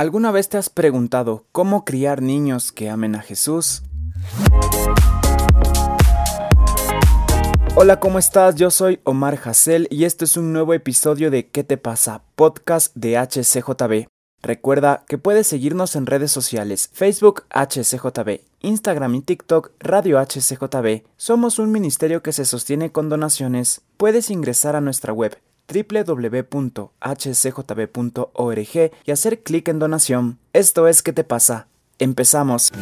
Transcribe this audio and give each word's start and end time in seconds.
¿Alguna 0.00 0.30
vez 0.30 0.48
te 0.48 0.56
has 0.56 0.70
preguntado 0.70 1.44
cómo 1.52 1.84
criar 1.84 2.22
niños 2.22 2.72
que 2.72 2.88
amen 2.88 3.14
a 3.16 3.20
Jesús? 3.20 3.82
Hola, 7.74 8.00
¿cómo 8.00 8.18
estás? 8.18 8.54
Yo 8.54 8.70
soy 8.70 9.00
Omar 9.04 9.38
Hassel 9.44 9.88
y 9.90 10.04
este 10.04 10.24
es 10.24 10.38
un 10.38 10.54
nuevo 10.54 10.72
episodio 10.72 11.30
de 11.30 11.48
¿Qué 11.48 11.64
te 11.64 11.76
pasa? 11.76 12.22
Podcast 12.34 12.96
de 12.96 13.18
HCJB. 13.18 14.08
Recuerda 14.40 15.04
que 15.06 15.18
puedes 15.18 15.46
seguirnos 15.46 15.94
en 15.94 16.06
redes 16.06 16.32
sociales, 16.32 16.88
Facebook 16.94 17.44
HCJB, 17.50 18.40
Instagram 18.62 19.16
y 19.16 19.20
TikTok 19.20 19.72
Radio 19.80 20.18
HCJB. 20.18 21.02
Somos 21.18 21.58
un 21.58 21.72
ministerio 21.72 22.22
que 22.22 22.32
se 22.32 22.46
sostiene 22.46 22.90
con 22.90 23.10
donaciones. 23.10 23.82
Puedes 23.98 24.30
ingresar 24.30 24.76
a 24.76 24.80
nuestra 24.80 25.12
web 25.12 25.36
www.hcjb.org 25.72 26.90
y 29.04 29.10
hacer 29.10 29.42
clic 29.42 29.68
en 29.68 29.78
donación. 29.78 30.38
Esto 30.52 30.88
es 30.88 31.02
¿Qué 31.02 31.12
te 31.12 31.24
pasa? 31.24 31.68
Empezamos. 31.98 32.72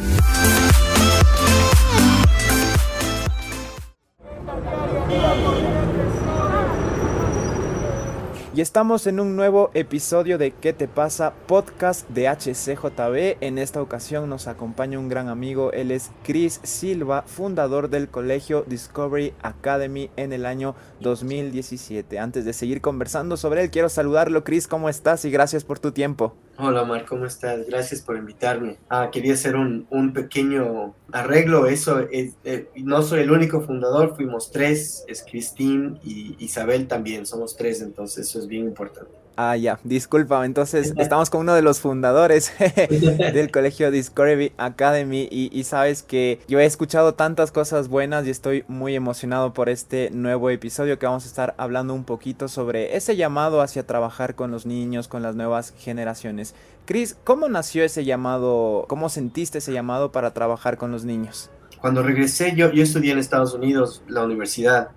Y 8.55 8.61
estamos 8.61 9.05
en 9.05 9.19
un 9.19 9.35
nuevo 9.35 9.69
episodio 9.75 10.39
de 10.39 10.49
¿Qué 10.49 10.73
te 10.73 10.87
pasa? 10.87 11.33
Podcast 11.45 12.09
de 12.09 12.27
HCJB. 12.27 13.37
En 13.41 13.59
esta 13.59 13.79
ocasión 13.79 14.27
nos 14.27 14.47
acompaña 14.47 14.97
un 14.97 15.07
gran 15.07 15.27
amigo, 15.27 15.71
él 15.71 15.91
es 15.91 16.09
Chris 16.23 16.59
Silva, 16.63 17.21
fundador 17.27 17.91
del 17.91 18.09
colegio 18.09 18.65
Discovery 18.67 19.33
Academy 19.43 20.09
en 20.15 20.33
el 20.33 20.47
año 20.47 20.73
2017. 20.99 22.17
Antes 22.17 22.43
de 22.43 22.53
seguir 22.53 22.81
conversando 22.81 23.37
sobre 23.37 23.61
él, 23.61 23.69
quiero 23.69 23.87
saludarlo. 23.87 24.43
Chris, 24.43 24.67
¿cómo 24.67 24.89
estás? 24.89 25.25
Y 25.25 25.29
gracias 25.29 25.63
por 25.63 25.77
tu 25.77 25.91
tiempo. 25.91 26.33
Hola 26.57 26.81
Omar, 26.81 27.05
¿cómo 27.05 27.25
estás? 27.25 27.67
Gracias 27.67 28.01
por 28.01 28.17
invitarme. 28.17 28.79
Ah, 28.89 29.09
quería 29.11 29.33
hacer 29.33 29.55
un, 29.55 29.87
un 29.91 30.11
pequeño 30.11 30.93
arreglo. 31.11 31.67
Eso, 31.67 31.99
es, 32.11 32.33
eh, 32.43 32.67
no 32.75 33.01
soy 33.01 33.21
el 33.21 33.31
único 33.31 33.61
fundador, 33.61 34.15
fuimos 34.15 34.51
tres, 34.51 35.05
es 35.07 35.23
Cristín 35.23 35.99
y 36.03 36.35
Isabel 36.43 36.87
también, 36.87 37.25
somos 37.25 37.55
tres, 37.55 37.81
entonces 37.81 38.35
eso 38.39 38.45
es 38.45 38.47
bien 38.47 38.65
importante. 38.65 39.11
Ah, 39.41 39.55
ya, 39.55 39.79
disculpa, 39.85 40.45
entonces 40.45 40.93
estamos 40.97 41.29
con 41.29 41.41
uno 41.41 41.53
de 41.53 41.61
los 41.61 41.79
fundadores 41.79 42.51
del 43.33 43.51
colegio 43.51 43.89
Discovery 43.89 44.51
Academy 44.57 45.29
y, 45.31 45.49
y, 45.57 45.63
sabes 45.63 46.03
que 46.03 46.41
yo 46.49 46.59
he 46.59 46.65
escuchado 46.65 47.13
tantas 47.13 47.51
cosas 47.51 47.87
buenas 47.87 48.27
y 48.27 48.31
estoy 48.31 48.65
muy 48.67 48.95
emocionado 48.95 49.53
por 49.53 49.69
este 49.69 50.09
nuevo 50.11 50.49
episodio 50.49 50.99
que 50.99 51.05
vamos 51.05 51.23
a 51.23 51.27
estar 51.27 51.55
hablando 51.57 51.93
un 51.93 52.03
poquito 52.03 52.49
sobre 52.49 52.97
ese 52.97 53.15
llamado 53.15 53.61
hacia 53.61 53.87
trabajar 53.87 54.35
con 54.35 54.51
los 54.51 54.65
niños, 54.65 55.07
con 55.07 55.21
las 55.21 55.35
nuevas 55.35 55.73
generaciones. 55.77 56.53
Chris, 56.85 57.15
¿cómo 57.23 57.47
nació 57.47 57.85
ese 57.85 58.03
llamado? 58.03 58.85
¿Cómo 58.89 59.07
sentiste 59.07 59.59
ese 59.59 59.71
llamado 59.71 60.11
para 60.11 60.33
trabajar 60.33 60.77
con 60.77 60.91
los 60.91 61.05
niños? 61.05 61.49
Cuando 61.79 62.03
regresé, 62.03 62.55
yo, 62.57 62.73
yo 62.73 62.83
estudié 62.83 63.13
en 63.13 63.19
Estados 63.19 63.53
Unidos 63.53 64.03
la 64.09 64.25
universidad 64.25 64.89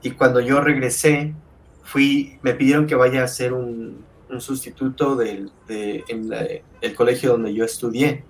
y 0.00 0.12
cuando 0.12 0.40
yo 0.40 0.60
regresé, 0.60 1.34
fui, 1.84 2.38
me 2.42 2.54
pidieron 2.54 2.86
que 2.86 2.94
vaya 2.94 3.20
a 3.20 3.24
hacer 3.24 3.52
un, 3.52 4.04
un 4.28 4.40
sustituto 4.40 5.16
del, 5.16 5.50
de, 5.68 6.04
en 6.08 6.30
el 6.80 6.94
colegio 6.94 7.32
donde 7.32 7.54
yo 7.54 7.64
estudié. 7.64 8.24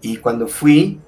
Y 0.00 0.18
cuando 0.18 0.46
fui, 0.46 1.00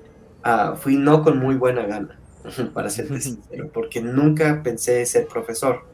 uh, 0.44 0.76
fui 0.76 0.96
no 0.96 1.22
con 1.22 1.38
muy 1.38 1.56
buena 1.56 1.86
gana, 1.86 2.18
para 2.74 2.90
ser 2.90 3.06
sincero, 3.20 3.70
porque 3.72 4.00
nunca 4.00 4.62
pensé 4.62 5.04
ser 5.06 5.26
profesor. 5.26 5.84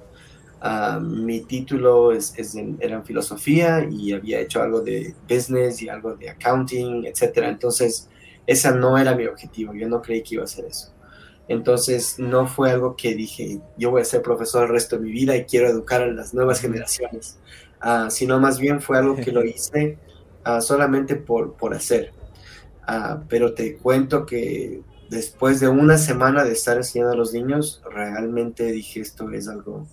Uh, 0.62 1.00
mi 1.00 1.40
título 1.40 2.12
es, 2.12 2.34
es 2.38 2.54
en, 2.54 2.76
era 2.80 2.96
en 2.96 3.04
filosofía 3.04 3.86
y 3.90 4.12
había 4.12 4.40
hecho 4.40 4.62
algo 4.62 4.82
de 4.82 5.14
business 5.28 5.80
y 5.80 5.88
algo 5.88 6.14
de 6.14 6.28
accounting, 6.28 7.06
etc. 7.06 7.38
Entonces, 7.44 8.08
esa 8.46 8.72
no 8.72 8.98
era 8.98 9.14
mi 9.14 9.26
objetivo. 9.26 9.74
Yo 9.74 9.88
no 9.88 10.02
creí 10.02 10.22
que 10.22 10.34
iba 10.34 10.42
a 10.42 10.44
hacer 10.44 10.66
eso. 10.66 10.92
Entonces 11.50 12.16
no 12.20 12.46
fue 12.46 12.70
algo 12.70 12.94
que 12.94 13.12
dije, 13.16 13.58
yo 13.76 13.90
voy 13.90 14.02
a 14.02 14.04
ser 14.04 14.22
profesor 14.22 14.62
el 14.62 14.68
resto 14.68 14.96
de 14.96 15.02
mi 15.02 15.10
vida 15.10 15.36
y 15.36 15.46
quiero 15.46 15.66
educar 15.66 16.00
a 16.00 16.06
las 16.06 16.32
nuevas 16.32 16.60
generaciones, 16.60 17.40
uh, 17.82 18.08
sino 18.08 18.38
más 18.38 18.60
bien 18.60 18.80
fue 18.80 18.98
algo 18.98 19.16
que 19.16 19.32
lo 19.32 19.44
hice 19.44 19.98
uh, 20.46 20.60
solamente 20.60 21.16
por, 21.16 21.54
por 21.54 21.74
hacer. 21.74 22.12
Uh, 22.86 23.24
pero 23.28 23.52
te 23.52 23.76
cuento 23.78 24.24
que 24.26 24.82
después 25.08 25.58
de 25.58 25.66
una 25.66 25.98
semana 25.98 26.44
de 26.44 26.52
estar 26.52 26.76
enseñando 26.76 27.14
a 27.14 27.16
los 27.16 27.32
niños, 27.32 27.82
realmente 27.92 28.70
dije, 28.70 29.00
esto 29.00 29.28
es 29.32 29.48
algo 29.48 29.88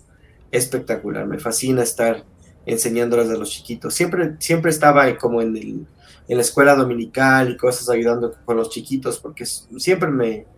espectacular, 0.52 1.26
me 1.26 1.40
fascina 1.40 1.82
estar 1.82 2.24
enseñándoles 2.68 3.32
a 3.32 3.36
los 3.36 3.50
chiquitos. 3.50 3.96
Siempre, 3.96 4.36
siempre 4.38 4.70
estaba 4.70 5.18
como 5.18 5.42
en, 5.42 5.58
el, 5.58 5.88
en 6.28 6.38
la 6.38 6.42
escuela 6.42 6.76
dominical 6.76 7.50
y 7.50 7.58
cosas 7.58 7.90
ayudando 7.90 8.36
con 8.46 8.58
los 8.58 8.70
chiquitos, 8.70 9.18
porque 9.18 9.44
siempre 9.44 10.12
me 10.12 10.57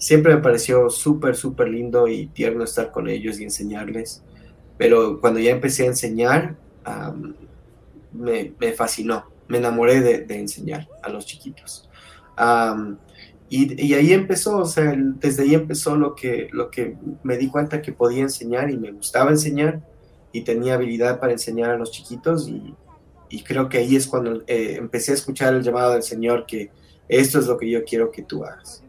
siempre 0.00 0.34
me 0.34 0.40
pareció 0.40 0.88
súper, 0.88 1.36
súper 1.36 1.68
lindo 1.68 2.08
y 2.08 2.26
tierno 2.26 2.64
estar 2.64 2.90
con 2.90 3.08
ellos 3.08 3.38
y 3.38 3.44
enseñarles. 3.44 4.22
Pero 4.78 5.20
cuando 5.20 5.38
ya 5.38 5.50
empecé 5.50 5.84
a 5.84 5.88
enseñar, 5.88 6.56
um, 6.86 7.34
me, 8.12 8.54
me, 8.58 8.72
fascinó, 8.72 9.26
me 9.46 9.58
enamoré 9.58 10.00
de, 10.00 10.20
de, 10.20 10.40
enseñar 10.40 10.88
a 11.02 11.10
los 11.10 11.26
chiquitos. 11.26 11.88
Um, 12.38 12.96
y, 13.50 13.86
y, 13.86 13.94
ahí 13.94 14.14
empezó, 14.14 14.58
o 14.58 14.64
sea, 14.64 14.94
desde 14.96 15.42
ahí 15.42 15.54
empezó 15.54 15.96
lo 15.96 16.14
que, 16.14 16.48
lo 16.50 16.70
que 16.70 16.96
me 17.22 17.36
di 17.36 17.48
cuenta 17.48 17.82
que 17.82 17.92
podía 17.92 18.22
enseñar 18.22 18.70
y 18.70 18.78
me 18.78 18.92
gustaba 18.92 19.30
enseñar 19.30 19.82
y 20.32 20.42
tenía 20.42 20.74
habilidad 20.74 21.20
para 21.20 21.32
enseñar 21.32 21.70
a 21.70 21.76
los 21.76 21.90
chiquitos 21.90 22.48
y, 22.48 22.74
y 23.28 23.42
creo 23.42 23.68
que 23.68 23.78
ahí 23.78 23.96
es 23.96 24.06
cuando 24.06 24.42
eh, 24.46 24.76
empecé 24.78 25.10
a 25.10 25.14
escuchar 25.14 25.52
el 25.52 25.62
llamado 25.62 25.92
del 25.92 26.04
Señor 26.04 26.46
que 26.46 26.70
esto 27.08 27.38
es 27.40 27.46
lo 27.46 27.58
que 27.58 27.68
yo 27.68 27.84
quiero 27.84 28.10
que 28.10 28.22
tú 28.22 28.44
hagas. 28.44 28.82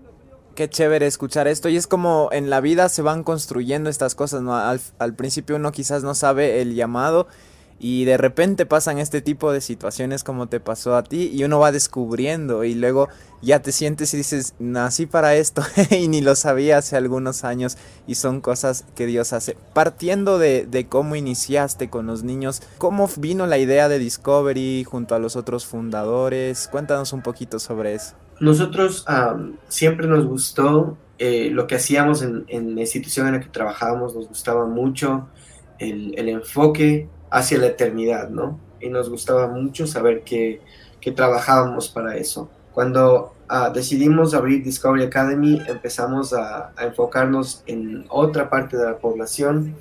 Qué 0.56 0.70
chévere 0.70 1.08
escuchar 1.08 1.48
esto 1.48 1.70
y 1.70 1.78
es 1.78 1.88
como 1.88 2.28
en 2.34 2.50
la 2.50 2.60
vida 2.60 2.90
se 2.90 3.02
van 3.02 3.24
construyendo 3.24 3.90
estas 3.90 4.16
cosas, 4.16 4.42
¿no? 4.42 4.56
Al, 4.56 5.14
principio 5.16 5.56
uno 5.56 5.72
quizás 5.72 6.04
no 6.04 6.14
sabe 6.14 6.62
el 6.62 6.76
llamado 6.76 7.28
y 7.80 8.04
de 8.04 8.18
repente 8.18 8.66
pasan 8.66 8.98
este 8.98 9.22
tipo 9.22 9.54
de 9.54 9.62
situaciones 9.62 10.26
como 10.26 10.48
te 10.48 10.60
pasó 10.60 10.98
a 10.98 11.04
ti 11.04 11.32
y 11.34 11.46
uno 11.46 11.60
va 11.60 11.72
descubriendo 11.72 12.66
y 12.66 12.76
luego 12.76 13.08
ya 13.42 13.62
te 13.62 13.72
sientes 13.72 14.14
y 14.14 14.18
dices, 14.18 14.54
nací 14.60 15.06
para 15.06 15.36
esto 15.36 15.64
y 15.90 16.10
ni 16.10 16.20
lo 16.20 16.36
sabía 16.36 16.80
hace 16.80 16.98
algunos 16.98 17.46
años 17.46 17.78
y 18.06 18.16
son 18.16 18.42
cosas 18.42 18.84
que 18.94 19.06
Dios 19.06 19.32
hace. 19.32 19.56
Partiendo 19.74 20.38
de 20.38 20.88
cómo 20.90 21.16
iniciaste 21.16 21.90
con 21.90 22.08
los 22.08 22.24
niños, 22.24 22.62
¿cómo 22.78 23.10
vino 23.16 23.48
la 23.48 23.58
idea 23.58 23.88
de 23.88 24.00
Discovery 24.00 24.84
junto 24.84 25.16
a 25.16 25.20
los 25.20 25.38
otros 25.38 25.66
fundadores? 25.66 26.68
Cuéntanos 26.68 27.14
un 27.14 27.22
poquito 27.22 27.58
sobre 27.58 27.96
eso. 27.96 28.16
Nosotros 28.42 29.06
um, 29.08 29.58
siempre 29.68 30.08
nos 30.08 30.26
gustó 30.26 30.98
eh, 31.20 31.52
lo 31.52 31.68
que 31.68 31.76
hacíamos 31.76 32.24
en, 32.24 32.44
en, 32.48 32.74
la 32.74 32.82
institución 32.82 33.28
en 33.28 33.34
la 33.34 33.40
que 33.40 33.50
trabajábamos, 33.50 34.16
nos 34.16 34.28
gustaba 34.28 34.66
mucho 34.66 35.28
el, 35.78 36.18
el, 36.18 36.28
enfoque 36.28 37.08
hacia 37.30 37.60
la 37.60 37.68
eternidad, 37.68 38.30
¿no? 38.30 38.60
Y 38.80 38.90
nos 38.90 39.12
gustaba 39.12 39.48
mucho 39.48 39.86
saber 39.86 40.24
que, 40.24 40.60
que 41.00 41.12
trabajábamos 41.12 41.90
para 41.90 42.18
eso. 42.18 42.50
Cuando 42.74 43.36
uh, 43.48 43.72
decidimos 43.72 44.34
abrir 44.34 44.64
Discovery 44.64 45.04
Academy, 45.04 45.62
empezamos 45.68 46.34
a, 46.34 46.72
a, 46.76 46.86
enfocarnos 46.86 47.62
en 47.68 48.06
otra 48.10 48.50
parte 48.50 48.76
de 48.76 48.86
la 48.86 48.98
población 48.98 49.76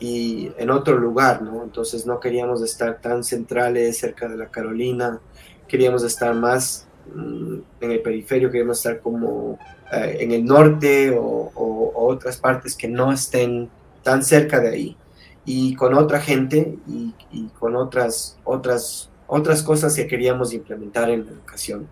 y 0.00 0.52
en 0.56 0.70
otro 0.70 0.96
lugar, 0.96 1.42
¿no? 1.42 1.62
Entonces 1.62 2.06
no 2.06 2.18
queríamos 2.18 2.62
estar 2.62 2.98
tan 3.02 3.22
centrales 3.24 3.98
cerca 3.98 4.26
de 4.26 4.38
la 4.38 4.46
Carolina, 4.46 5.20
queríamos 5.68 6.02
estar 6.02 6.34
más 6.34 6.85
en 7.14 7.90
el 7.90 8.00
periferio, 8.00 8.50
queremos 8.50 8.78
estar 8.78 9.00
como 9.00 9.58
eh, 9.92 10.18
en 10.20 10.32
el 10.32 10.44
norte 10.44 11.10
o, 11.10 11.22
o, 11.54 11.92
o, 11.94 12.06
otras 12.08 12.38
partes 12.38 12.74
que 12.74 12.88
no 12.88 13.12
estén 13.12 13.68
tan 14.02 14.22
cerca 14.22 14.60
de 14.60 14.68
ahí 14.68 14.96
y 15.44 15.74
con 15.76 15.94
otra 15.94 16.20
gente 16.20 16.76
y, 16.88 17.14
y, 17.30 17.48
con 17.58 17.76
otras, 17.76 18.36
otras, 18.44 19.10
otras 19.28 19.62
cosas 19.62 19.94
que 19.94 20.06
queríamos 20.08 20.52
implementar 20.52 21.08
en 21.08 21.24
la 21.24 21.30
educación. 21.30 21.86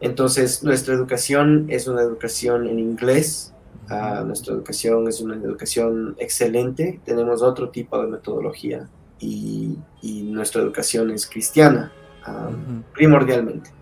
Entonces, 0.00 0.62
nuestra 0.62 0.94
educación 0.94 1.66
es 1.68 1.88
una 1.88 2.02
educación 2.02 2.66
en 2.66 2.78
inglés, 2.78 3.54
uh, 3.90 4.24
nuestra 4.26 4.52
educación 4.52 5.08
es 5.08 5.22
una 5.22 5.36
educación 5.36 6.16
excelente, 6.18 7.00
tenemos 7.04 7.42
otro 7.42 7.70
tipo 7.70 8.00
de 8.00 8.08
metodología 8.08 8.88
y, 9.18 9.78
y 10.02 10.22
nuestra 10.24 10.60
educación 10.60 11.10
es 11.10 11.26
cristiana, 11.26 11.92
uh, 12.26 12.30
uh 12.30 12.34
-huh. 12.34 12.82
primordialmente. 12.92 13.75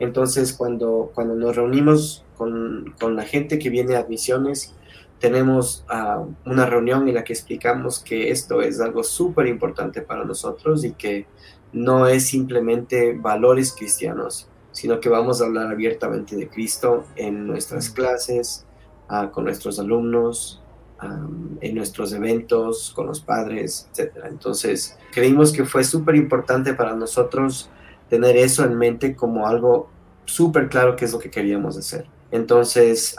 Entonces, 0.00 0.54
cuando, 0.54 1.12
cuando 1.14 1.36
nos 1.36 1.54
reunimos 1.54 2.24
con, 2.36 2.94
con 2.98 3.14
la 3.14 3.22
gente 3.22 3.58
que 3.58 3.70
viene 3.70 3.94
a 3.94 4.00
admisiones, 4.00 4.74
tenemos 5.20 5.84
uh, 5.90 6.26
una 6.50 6.66
reunión 6.66 7.06
en 7.06 7.14
la 7.14 7.22
que 7.22 7.34
explicamos 7.34 8.00
que 8.00 8.30
esto 8.30 8.62
es 8.62 8.80
algo 8.80 9.04
súper 9.04 9.46
importante 9.46 10.00
para 10.00 10.24
nosotros 10.24 10.82
y 10.84 10.92
que 10.92 11.26
no 11.72 12.06
es 12.06 12.26
simplemente 12.26 13.12
valores 13.12 13.74
cristianos, 13.76 14.48
sino 14.72 14.98
que 14.98 15.10
vamos 15.10 15.40
a 15.40 15.44
hablar 15.44 15.70
abiertamente 15.70 16.34
de 16.34 16.48
Cristo 16.48 17.04
en 17.16 17.46
nuestras 17.46 17.90
clases, 17.90 18.64
uh, 19.10 19.30
con 19.30 19.44
nuestros 19.44 19.78
alumnos, 19.78 20.62
um, 21.02 21.58
en 21.60 21.74
nuestros 21.74 22.14
eventos, 22.14 22.90
con 22.96 23.06
los 23.06 23.20
padres, 23.20 23.90
etc. 23.92 24.24
Entonces, 24.24 24.96
creímos 25.12 25.52
que 25.52 25.66
fue 25.66 25.84
súper 25.84 26.16
importante 26.16 26.72
para 26.72 26.96
nosotros 26.96 27.68
tener 28.10 28.36
eso 28.36 28.64
en 28.64 28.76
mente 28.76 29.16
como 29.16 29.46
algo 29.46 29.88
súper 30.26 30.68
claro 30.68 30.96
que 30.96 31.06
es 31.06 31.12
lo 31.12 31.18
que 31.18 31.30
queríamos 31.30 31.78
hacer. 31.78 32.06
Entonces, 32.30 33.16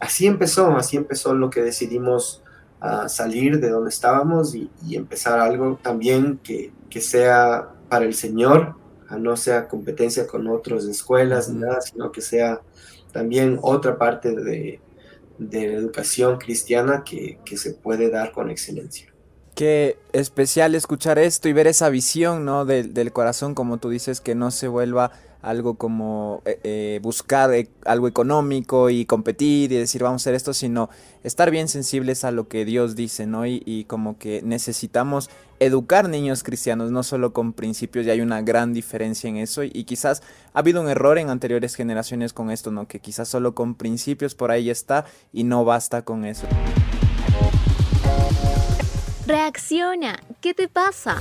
así 0.00 0.26
empezó, 0.26 0.76
así 0.76 0.96
empezó 0.96 1.34
lo 1.34 1.50
que 1.50 1.62
decidimos 1.62 2.42
uh, 2.82 3.08
salir 3.08 3.60
de 3.60 3.70
donde 3.70 3.90
estábamos 3.90 4.54
y, 4.54 4.70
empezar 4.92 5.38
algo 5.38 5.78
también 5.82 6.38
que, 6.42 6.72
que, 6.90 7.00
sea 7.00 7.68
para 7.88 8.04
el 8.04 8.14
Señor, 8.14 8.74
no 9.18 9.36
sea 9.36 9.68
competencia 9.68 10.26
con 10.26 10.48
otras 10.48 10.84
escuelas, 10.84 11.48
ni 11.48 11.60
nada, 11.60 11.80
sino 11.80 12.10
que 12.10 12.20
sea 12.20 12.60
también 13.12 13.58
otra 13.62 13.96
parte 13.96 14.34
de, 14.34 14.80
de 15.38 15.68
la 15.68 15.74
educación 15.74 16.38
cristiana 16.38 17.04
que, 17.04 17.38
que 17.44 17.56
se 17.56 17.74
puede 17.74 18.10
dar 18.10 18.32
con 18.32 18.50
excelencia. 18.50 19.13
Qué 19.54 19.98
especial 20.12 20.74
escuchar 20.74 21.18
esto 21.18 21.48
y 21.48 21.52
ver 21.52 21.66
esa 21.66 21.88
visión, 21.88 22.44
¿no? 22.44 22.64
Del, 22.64 22.92
del 22.92 23.12
corazón, 23.12 23.54
como 23.54 23.78
tú 23.78 23.88
dices, 23.88 24.20
que 24.20 24.34
no 24.34 24.50
se 24.50 24.68
vuelva 24.68 25.12
algo 25.44 25.74
como 25.74 26.42
eh, 26.46 26.58
eh, 26.64 27.00
buscar 27.02 27.52
eh, 27.52 27.68
algo 27.84 28.08
económico 28.08 28.88
y 28.90 29.04
competir 29.04 29.70
y 29.72 29.76
decir 29.76 30.02
vamos 30.02 30.22
a 30.22 30.24
hacer 30.24 30.34
esto, 30.34 30.54
sino 30.54 30.88
estar 31.22 31.50
bien 31.50 31.68
sensibles 31.68 32.24
a 32.24 32.30
lo 32.30 32.48
que 32.48 32.64
Dios 32.64 32.96
dice, 32.96 33.26
¿no? 33.26 33.46
Y, 33.46 33.84
como 33.86 34.18
que 34.18 34.40
necesitamos 34.42 35.28
educar 35.60 36.08
niños 36.08 36.42
cristianos, 36.42 36.90
no 36.90 37.02
solo 37.02 37.32
con 37.32 37.52
principios, 37.52 38.06
y 38.06 38.10
hay 38.10 38.20
una 38.20 38.42
gran 38.42 38.72
diferencia 38.72 39.28
en 39.28 39.36
eso, 39.36 39.62
y, 39.62 39.84
quizás 39.84 40.22
ha 40.54 40.60
habido 40.60 40.80
un 40.80 40.88
error 40.88 41.18
en 41.18 41.28
anteriores 41.28 41.74
generaciones 41.74 42.32
con 42.32 42.50
esto, 42.50 42.70
¿no? 42.70 42.88
Que 42.88 43.00
quizás 43.00 43.28
solo 43.28 43.54
con 43.54 43.74
principios 43.74 44.34
por 44.34 44.50
ahí 44.50 44.70
está 44.70 45.04
y 45.32 45.44
no 45.44 45.64
basta 45.64 46.02
con 46.02 46.24
eso. 46.24 46.46
Reacciona, 49.26 50.20
¿qué 50.42 50.52
te 50.52 50.68
pasa? 50.68 51.16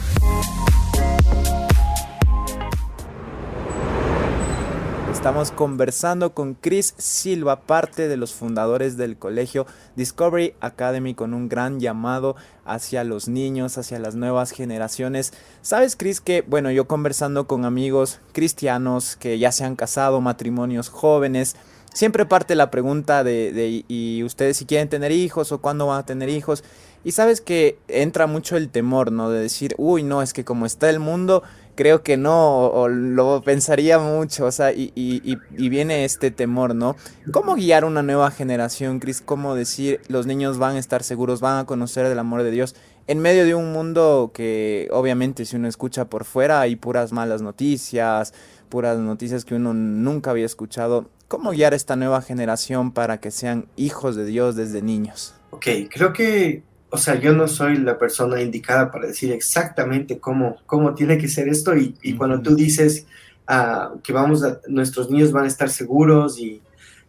Estamos 5.10 5.52
conversando 5.52 6.34
con 6.34 6.56
Chris 6.56 6.96
Silva, 6.98 7.62
parte 7.62 8.10
de 8.10 8.18
los 8.18 8.34
fundadores 8.34 8.98
del 8.98 9.18
colegio 9.18 9.66
Discovery 9.96 10.54
Academy, 10.60 11.14
con 11.16 11.34
un 11.34 11.48
gran 11.48 11.80
llamado 11.80 12.36
hacia 12.66 13.06
los 13.06 13.30
niños, 13.30 13.78
hacia 13.78 14.00
las 14.00 14.16
nuevas 14.16 14.52
generaciones. 14.52 15.32
Sabes, 15.62 15.96
Chris, 15.96 16.20
que, 16.20 16.42
bueno, 16.42 16.72
yo 16.72 16.90
conversando 16.90 17.48
con 17.48 17.64
amigos 17.64 18.20
cristianos 18.34 19.16
que 19.16 19.40
ya 19.40 19.54
se 19.54 19.64
han 19.64 19.78
casado, 19.78 20.20
matrimonios 20.20 20.90
jóvenes, 20.90 21.56
siempre 21.94 22.26
parte 22.26 22.56
la 22.56 22.70
pregunta 22.70 23.24
de, 23.24 23.54
de 23.54 23.86
¿y 23.88 24.24
ustedes 24.24 24.58
si 24.58 24.66
quieren 24.66 24.90
tener 24.90 25.14
hijos 25.14 25.54
o 25.54 25.62
cuándo 25.62 25.88
van 25.88 26.00
a 26.00 26.06
tener 26.06 26.28
hijos? 26.28 26.66
Y 27.04 27.12
sabes 27.12 27.42
que 27.42 27.78
entra 27.88 28.28
mucho 28.28 28.56
el 28.56 28.70
temor, 28.70 29.12
¿no? 29.12 29.30
De 29.30 29.40
decir, 29.40 29.76
uy, 29.78 30.04
no, 30.04 30.22
es 30.22 30.34
que 30.34 30.46
como 30.46 30.66
está 30.66 30.90
el 30.90 31.00
mundo, 31.00 31.44
creo 31.76 32.04
que 32.04 32.18
no, 32.18 32.68
o, 32.68 32.88
lo 32.88 33.42
pensaría 33.44 34.00
mucho, 34.00 34.46
o 34.46 34.52
sea, 34.52 34.72
y, 34.72 34.92
y, 34.96 35.38
y, 35.58 35.70
viene 35.70 36.06
este 36.06 36.32
temor, 36.32 36.76
¿no? 36.76 36.96
¿Cómo 37.32 37.56
guiar 37.56 37.84
una 37.86 38.04
nueva 38.04 38.32
generación, 38.32 39.00
Chris? 39.00 39.22
¿Cómo 39.22 39.56
decir 39.56 40.02
los 40.08 40.26
niños 40.26 40.58
van 40.60 40.76
a 40.76 40.80
estar 40.80 41.04
seguros, 41.04 41.42
van 41.42 41.60
a 41.60 41.66
conocer 41.66 42.06
el 42.06 42.20
amor 42.20 42.44
de 42.44 42.52
Dios 42.52 42.76
en 43.08 43.20
medio 43.20 43.46
de 43.46 43.56
un 43.56 43.74
mundo 43.74 44.32
que 44.34 44.88
obviamente 44.92 45.46
si 45.46 45.58
uno 45.58 45.68
escucha 45.68 46.06
por 46.06 46.24
fuera 46.24 46.62
hay 46.62 46.76
puras 46.76 47.12
malas 47.12 47.42
noticias, 47.42 48.34
puras 48.70 48.98
noticias 48.98 49.44
que 49.46 49.56
uno 49.56 49.74
nunca 49.74 50.32
había 50.32 50.46
escuchado? 50.46 51.10
¿Cómo 51.28 51.52
guiar 51.52 51.74
a 51.74 51.76
esta 51.76 51.96
nueva 51.96 52.22
generación 52.22 52.92
para 52.92 53.20
que 53.20 53.32
sean 53.32 53.68
hijos 53.76 54.16
de 54.16 54.26
Dios 54.26 54.56
desde 54.56 54.82
niños? 54.82 55.34
Ok, 55.50 55.66
creo 55.90 56.14
que 56.14 56.64
o 56.94 56.98
sea, 56.98 57.20
yo 57.20 57.34
no 57.34 57.48
soy 57.48 57.78
la 57.78 57.98
persona 57.98 58.40
indicada 58.40 58.92
para 58.92 59.08
decir 59.08 59.32
exactamente 59.32 60.20
cómo, 60.20 60.58
cómo 60.68 60.94
tiene 60.94 61.18
que 61.18 61.28
ser 61.28 61.48
esto 61.48 61.76
y, 61.76 62.16
cuando 62.16 62.40
tú 62.40 62.56
dices 62.56 63.08
uh, 63.50 64.00
que 64.02 64.14
vamos 64.14 64.44
a, 64.44 64.62
nuestros 64.68 65.10
niños 65.10 65.32
van 65.32 65.46
a 65.46 65.48
estar 65.48 65.72
seguros 65.72 66.38
y 66.38 66.62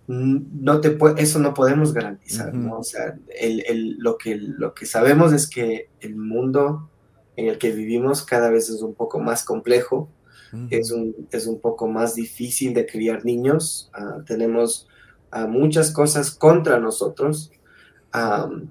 no 0.07 0.81
te 0.81 0.97
eso 1.19 1.39
no 1.39 1.53
podemos 1.53 1.93
garantizar, 1.93 2.55
¿no? 2.55 2.79
O 2.79 2.83
sea, 2.83 3.19
el, 3.39 3.63
el, 3.67 3.97
lo, 3.99 4.17
que, 4.17 4.37
lo 4.37 4.73
que 4.73 4.87
sabemos 4.87 5.35
es 5.35 5.47
que 5.47 5.91
el 6.01 6.17
mundo 6.17 6.89
en 7.37 7.49
el 7.49 7.59
que 7.59 7.71
vivimos 7.71 8.25
cada 8.25 8.49
vez 8.49 8.71
es 8.71 8.81
un 8.81 8.95
poco 8.95 9.21
más 9.21 9.45
complejo, 9.45 10.09
es, 10.71 10.93
un, 10.93 11.15
es 11.31 11.47
un 11.47 11.61
poco 11.61 11.89
más 11.89 12.15
difícil 12.15 12.73
de 12.73 12.87
criar 12.87 13.27
niños, 13.27 13.91
uh, 13.99 14.23
tenemos 14.23 14.89
uh, 15.31 15.47
muchas 15.47 15.91
cosas 15.91 16.31
contra 16.31 16.81
nosotros. 16.81 17.53
Um, 18.15 18.71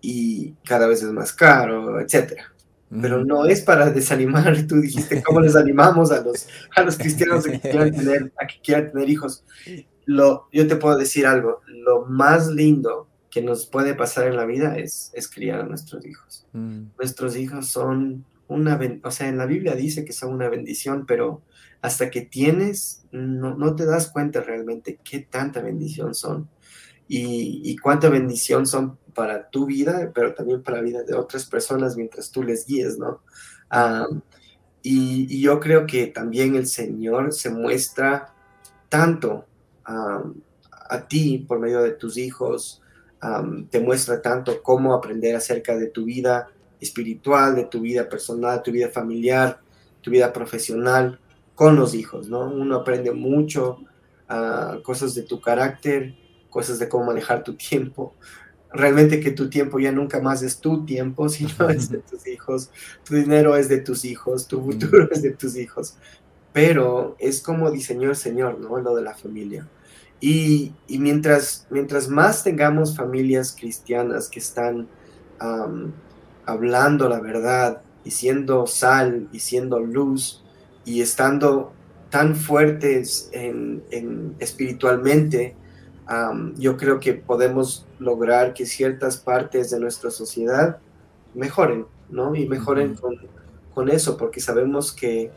y 0.00 0.54
cada 0.64 0.86
vez 0.86 1.02
es 1.02 1.10
más 1.10 1.32
caro, 1.32 2.00
etcétera. 2.00 2.52
Pero 2.90 3.22
no 3.22 3.44
es 3.44 3.60
para 3.60 3.90
desanimar, 3.90 4.56
tú 4.66 4.80
dijiste, 4.80 5.22
¿cómo 5.22 5.40
les 5.40 5.56
animamos 5.56 6.10
a 6.10 6.22
los, 6.22 6.48
a 6.74 6.82
los 6.82 6.96
cristianos 6.96 7.46
a 7.46 7.50
que 7.50 7.60
quieran 7.60 7.92
tener, 7.92 8.32
a 8.40 8.46
que 8.46 8.60
quieran 8.62 8.92
tener 8.92 9.10
hijos? 9.10 9.44
Lo, 10.06 10.48
yo 10.52 10.66
te 10.66 10.76
puedo 10.76 10.96
decir 10.96 11.26
algo, 11.26 11.60
lo 11.66 12.06
más 12.06 12.48
lindo 12.48 13.08
que 13.30 13.42
nos 13.42 13.66
puede 13.66 13.94
pasar 13.94 14.26
en 14.26 14.36
la 14.36 14.46
vida 14.46 14.78
es, 14.78 15.10
es 15.12 15.28
criar 15.28 15.60
a 15.60 15.66
nuestros 15.66 16.04
hijos. 16.06 16.46
Mm. 16.52 16.84
Nuestros 16.98 17.36
hijos 17.36 17.68
son 17.68 18.24
una, 18.48 18.80
o 19.04 19.10
sea, 19.10 19.28
en 19.28 19.36
la 19.36 19.44
Biblia 19.44 19.74
dice 19.74 20.06
que 20.06 20.14
son 20.14 20.32
una 20.32 20.48
bendición, 20.48 21.04
pero 21.06 21.42
hasta 21.82 22.10
que 22.10 22.22
tienes, 22.22 23.04
no, 23.12 23.54
no 23.54 23.76
te 23.76 23.84
das 23.84 24.10
cuenta 24.10 24.40
realmente 24.40 24.98
qué 25.04 25.20
tanta 25.20 25.60
bendición 25.60 26.14
son 26.14 26.48
y, 27.06 27.60
y 27.64 27.76
cuánta 27.76 28.08
bendición 28.08 28.66
son 28.66 28.98
para 29.18 29.50
tu 29.50 29.66
vida, 29.66 30.12
pero 30.14 30.32
también 30.32 30.62
para 30.62 30.76
la 30.76 30.84
vida 30.84 31.02
de 31.02 31.12
otras 31.12 31.44
personas 31.44 31.96
mientras 31.96 32.30
tú 32.30 32.44
les 32.44 32.64
guíes, 32.64 32.98
¿no? 32.98 33.20
y, 34.80 35.40
yo 35.40 35.58
creo 35.58 35.88
que 35.88 36.06
también 36.06 36.54
el 36.54 36.68
Señor 36.68 37.32
se 37.32 37.50
muestra 37.50 38.32
tanto 38.88 39.44
a 39.84 41.08
ti 41.08 41.44
por 41.48 41.58
medio 41.58 41.82
de 41.82 41.90
tus 41.90 42.16
hijos, 42.16 42.80
te 43.70 43.80
muestra 43.80 44.22
tanto 44.22 44.62
cómo 44.62 44.94
aprender 44.94 45.34
acerca 45.34 45.76
de 45.76 45.88
tu 45.88 46.04
vida 46.04 46.46
espiritual, 46.80 47.56
de 47.56 47.64
tu 47.64 47.80
vida 47.80 48.08
personal, 48.08 48.62
tu 48.62 48.70
vida 48.70 48.88
familiar, 48.88 49.60
tu 50.00 50.12
vida 50.12 50.32
profesional 50.32 51.18
con 51.56 51.74
los 51.74 51.92
hijos, 51.92 52.28
¿no? 52.28 52.48
Uno 52.48 52.76
aprende 52.76 53.10
mucho 53.10 53.80
cosas 54.84 55.16
de 55.16 55.22
tu 55.22 55.40
carácter, 55.40 56.14
cosas 56.50 56.78
de 56.78 56.88
cómo 56.88 57.06
manejar 57.06 57.42
tu 57.42 57.54
tiempo, 57.54 58.14
realmente 58.72 59.20
que 59.20 59.30
tu 59.30 59.48
tiempo 59.48 59.78
ya 59.78 59.92
nunca 59.92 60.20
más 60.20 60.42
es 60.42 60.58
tu 60.58 60.84
tiempo, 60.84 61.28
sino 61.28 61.68
es 61.68 61.90
de 61.90 61.98
tus 61.98 62.26
hijos, 62.26 62.70
tu 63.04 63.14
dinero 63.14 63.56
es 63.56 63.68
de 63.68 63.78
tus 63.78 64.04
hijos, 64.04 64.46
tu 64.46 64.62
futuro 64.62 65.08
es 65.12 65.22
de 65.22 65.30
tus 65.30 65.56
hijos, 65.56 65.96
pero 66.52 67.16
es 67.18 67.40
como 67.40 67.70
diseñó 67.70 68.10
el 68.10 68.16
Señor, 68.16 68.58
¿no? 68.58 68.78
Lo 68.78 68.94
de 68.94 69.02
la 69.02 69.14
familia. 69.14 69.66
Y, 70.20 70.72
mientras, 70.88 71.66
mientras 71.70 72.08
más 72.08 72.42
tengamos 72.42 72.96
familias 72.96 73.54
cristianas 73.56 74.28
que 74.28 74.40
están 74.40 74.88
hablando 76.44 77.08
la 77.08 77.20
verdad 77.20 77.82
y 78.02 78.10
siendo 78.10 78.66
sal 78.66 79.28
y 79.30 79.38
siendo 79.38 79.78
luz 79.78 80.42
y 80.84 81.02
estando 81.02 81.72
tan 82.10 82.34
fuertes 82.34 83.28
en, 83.32 83.84
en 83.92 84.34
espiritualmente, 84.40 85.54
yo 86.56 86.76
creo 86.76 87.00
que 87.00 87.14
podemos 87.14 87.86
lograr 87.98 88.54
que 88.54 88.64
ciertas 88.64 89.18
partes 89.18 89.70
de 89.70 89.78
nuestra 89.78 90.10
sociedad 90.10 90.78
mejoren, 91.34 91.86
¿no? 92.08 92.34
Y 92.34 92.48
mejoren 92.48 92.94
con, 92.94 93.16
con, 93.74 93.90
eso, 93.90 94.16
porque 94.16 94.40
sabemos 94.40 94.92
que 94.92 95.30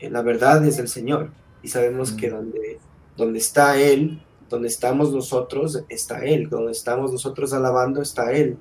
eh, 0.00 0.10
la 0.10 0.22
verdad 0.22 0.64
es 0.66 0.78
el 0.78 0.88
Señor 0.88 1.30
y 1.62 1.68
sabemos 1.68 2.12
que 2.12 2.30
donde, 2.30 2.80
donde 3.16 3.38
está 3.38 3.78
Él, 3.78 4.20
donde 4.50 4.68
estamos 4.68 5.12
nosotros, 5.12 5.84
está 5.88 6.24
Él, 6.24 6.48
donde 6.48 6.72
estamos 6.72 7.12
nosotros 7.12 7.52
alabando, 7.52 8.02
está 8.02 8.32
Él. 8.32 8.56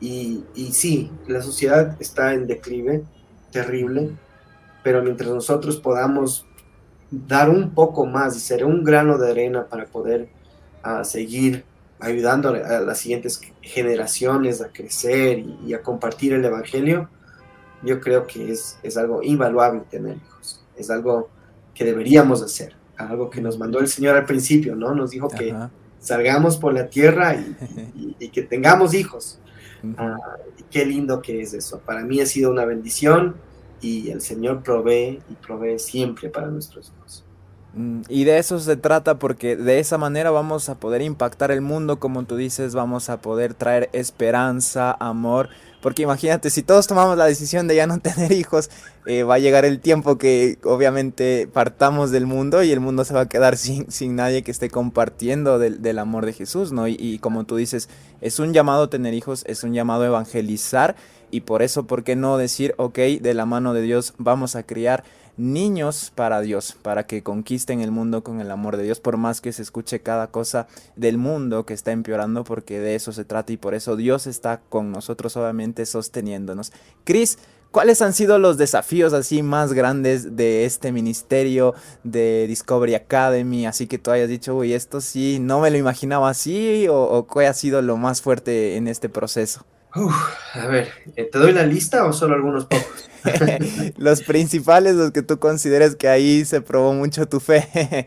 Y, 0.00 0.44
y 0.54 0.72
sí, 0.72 1.10
la 1.26 1.40
sociedad 1.40 1.96
está 2.00 2.34
en 2.34 2.46
declive 2.46 3.02
terrible, 3.50 4.10
pero 4.82 5.02
mientras 5.02 5.30
nosotros 5.30 5.78
podamos 5.78 6.44
dar 7.10 7.48
un 7.48 7.70
poco 7.70 8.04
más 8.04 8.36
y 8.36 8.40
ser 8.40 8.64
un 8.66 8.84
grano 8.84 9.16
de 9.16 9.30
arena 9.30 9.66
para 9.66 9.86
poder 9.86 10.28
a 10.82 11.04
seguir 11.04 11.64
ayudando 12.00 12.50
a 12.50 12.80
las 12.80 12.98
siguientes 12.98 13.40
generaciones 13.60 14.60
a 14.60 14.68
crecer 14.68 15.44
y, 15.66 15.74
a 15.74 15.82
compartir 15.82 16.32
el 16.32 16.44
Evangelio, 16.44 17.08
yo 17.82 18.00
creo 18.00 18.26
que 18.26 18.52
es, 18.52 18.78
es, 18.82 18.96
algo 18.96 19.22
invaluable 19.22 19.82
tener 19.90 20.16
hijos. 20.16 20.64
Es 20.76 20.90
algo 20.90 21.28
que 21.74 21.84
deberíamos 21.84 22.42
hacer, 22.42 22.74
algo 22.96 23.30
que 23.30 23.40
nos 23.40 23.58
mandó 23.58 23.80
el 23.80 23.88
Señor 23.88 24.16
al 24.16 24.24
principio, 24.24 24.74
¿no? 24.74 24.94
Nos 24.94 25.10
dijo 25.10 25.28
que 25.28 25.54
salgamos 26.00 26.56
por 26.56 26.72
la 26.72 26.88
tierra 26.88 27.36
y, 27.36 28.28
que 28.32 28.42
tengamos 28.42 28.94
hijos. 28.94 29.38
Ah, 29.96 30.16
y 30.56 30.62
qué 30.64 30.84
lindo 30.84 31.22
que 31.22 31.40
es 31.40 31.54
eso. 31.54 31.80
Para 31.80 32.02
mí 32.02 32.20
ha 32.20 32.26
sido 32.26 32.50
una 32.50 32.64
bendición 32.64 33.36
y 33.80 34.10
el 34.10 34.20
Señor 34.20 34.62
provee 34.62 35.20
y 35.30 35.34
provee 35.34 35.78
siempre 35.78 36.28
para 36.30 36.48
nuestros 36.48 36.92
hijos. 36.96 37.24
Mm, 37.78 38.02
y 38.08 38.24
de 38.24 38.38
eso 38.38 38.58
se 38.58 38.76
trata 38.76 39.20
porque 39.20 39.54
de 39.56 39.78
esa 39.78 39.98
manera 39.98 40.32
vamos 40.32 40.68
a 40.68 40.74
poder 40.74 41.00
impactar 41.00 41.52
el 41.52 41.60
mundo, 41.60 42.00
como 42.00 42.24
tú 42.24 42.34
dices, 42.34 42.74
vamos 42.74 43.08
a 43.08 43.20
poder 43.20 43.54
traer 43.54 43.88
esperanza, 43.92 44.96
amor. 44.98 45.48
Porque 45.80 46.02
imagínate, 46.02 46.50
si 46.50 46.64
todos 46.64 46.88
tomamos 46.88 47.16
la 47.16 47.26
decisión 47.26 47.68
de 47.68 47.76
ya 47.76 47.86
no 47.86 47.98
tener 48.00 48.32
hijos, 48.32 48.68
eh, 49.06 49.22
va 49.22 49.36
a 49.36 49.38
llegar 49.38 49.64
el 49.64 49.78
tiempo 49.78 50.18
que 50.18 50.58
obviamente 50.64 51.48
partamos 51.52 52.10
del 52.10 52.26
mundo 52.26 52.64
y 52.64 52.72
el 52.72 52.80
mundo 52.80 53.04
se 53.04 53.14
va 53.14 53.20
a 53.22 53.28
quedar 53.28 53.56
sin, 53.56 53.88
sin 53.92 54.16
nadie 54.16 54.42
que 54.42 54.50
esté 54.50 54.70
compartiendo 54.70 55.60
del, 55.60 55.80
del 55.80 56.00
amor 56.00 56.26
de 56.26 56.32
Jesús, 56.32 56.72
¿no? 56.72 56.88
Y, 56.88 56.96
y, 56.98 57.20
como 57.20 57.44
tú 57.44 57.54
dices, 57.54 57.88
es 58.20 58.40
un 58.40 58.52
llamado 58.52 58.88
tener 58.88 59.14
hijos, 59.14 59.44
es 59.46 59.62
un 59.62 59.72
llamado 59.72 60.04
evangelizar 60.04 60.96
y 61.30 61.42
por 61.42 61.62
eso, 61.62 61.86
¿por 61.86 62.02
qué 62.02 62.16
no 62.16 62.38
decir, 62.38 62.74
ok, 62.76 62.98
de 63.20 63.34
la 63.34 63.46
mano 63.46 63.72
de 63.72 63.82
Dios 63.82 64.14
vamos 64.18 64.56
a 64.56 64.64
criar 64.64 65.04
niños 65.38 66.12
para 66.14 66.40
Dios, 66.40 66.76
para 66.82 67.06
que 67.06 67.22
conquisten 67.22 67.80
el 67.80 67.90
mundo 67.90 68.22
con 68.22 68.40
el 68.40 68.50
amor 68.50 68.76
de 68.76 68.82
Dios, 68.82 69.00
por 69.00 69.16
más 69.16 69.40
que 69.40 69.52
se 69.52 69.62
escuche 69.62 70.00
cada 70.00 70.26
cosa 70.26 70.66
del 70.96 71.16
mundo 71.16 71.64
que 71.64 71.74
está 71.74 71.92
empeorando, 71.92 72.44
porque 72.44 72.80
de 72.80 72.94
eso 72.94 73.12
se 73.12 73.24
trata 73.24 73.52
y 73.52 73.56
por 73.56 73.74
eso 73.74 73.96
Dios 73.96 74.26
está 74.26 74.60
con 74.68 74.90
nosotros, 74.92 75.36
obviamente, 75.36 75.86
sosteniéndonos. 75.86 76.72
Cris, 77.04 77.38
¿cuáles 77.70 78.02
han 78.02 78.12
sido 78.12 78.38
los 78.38 78.58
desafíos 78.58 79.12
así 79.12 79.42
más 79.42 79.72
grandes 79.72 80.36
de 80.36 80.64
este 80.64 80.90
ministerio 80.92 81.74
de 82.02 82.46
Discovery 82.48 82.96
Academy? 82.96 83.66
Así 83.66 83.86
que 83.86 83.98
tú 83.98 84.10
hayas 84.10 84.28
dicho, 84.28 84.56
uy, 84.56 84.72
esto 84.72 85.00
sí, 85.00 85.38
no 85.40 85.60
me 85.60 85.70
lo 85.70 85.78
imaginaba 85.78 86.28
así, 86.28 86.88
o, 86.88 87.00
o 87.00 87.26
¿cuál 87.26 87.46
ha 87.46 87.54
sido 87.54 87.80
lo 87.80 87.96
más 87.96 88.20
fuerte 88.20 88.76
en 88.76 88.88
este 88.88 89.08
proceso? 89.08 89.64
Uf, 89.94 90.14
a 90.54 90.66
ver, 90.66 90.88
¿te 91.14 91.38
doy 91.38 91.52
la 91.52 91.64
lista 91.64 92.04
o 92.04 92.12
solo 92.12 92.34
algunos 92.34 92.66
pocos? 92.66 93.08
los 93.96 94.22
principales, 94.22 94.94
los 94.94 95.12
que 95.12 95.22
tú 95.22 95.38
consideres 95.38 95.96
que 95.96 96.08
ahí 96.08 96.44
se 96.44 96.60
probó 96.60 96.92
mucho 96.92 97.26
tu 97.26 97.40
fe. 97.40 98.06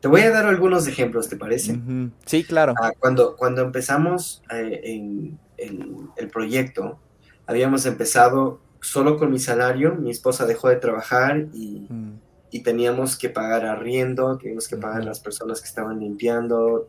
Te 0.00 0.08
voy 0.08 0.20
a 0.20 0.30
dar 0.30 0.44
algunos 0.44 0.86
ejemplos, 0.86 1.30
¿te 1.30 1.36
parece? 1.36 1.72
Uh 1.72 1.76
-huh. 1.76 2.10
Sí, 2.26 2.44
claro. 2.44 2.74
Ah, 2.78 2.92
cuando, 2.98 3.36
cuando 3.36 3.62
empezamos 3.62 4.42
eh, 4.50 4.80
en, 4.84 5.38
en, 5.56 6.10
el 6.18 6.28
proyecto, 6.28 6.98
habíamos 7.46 7.86
empezado 7.86 8.60
solo 8.82 9.16
con 9.16 9.30
mi 9.30 9.38
salario, 9.38 9.94
mi 9.94 10.10
esposa 10.10 10.44
dejó 10.44 10.68
de 10.68 10.76
trabajar 10.76 11.46
y, 11.54 11.86
uh 11.88 11.94
-huh. 11.94 12.12
y 12.50 12.62
teníamos 12.62 13.16
que 13.16 13.30
pagar 13.30 13.64
arriendo, 13.64 14.36
teníamos 14.36 14.68
que 14.68 14.76
pagar 14.76 14.98
uh 14.98 15.04
-huh. 15.04 15.06
las 15.06 15.20
personas 15.20 15.62
que 15.62 15.68
estaban 15.68 15.98
limpiando, 16.00 16.86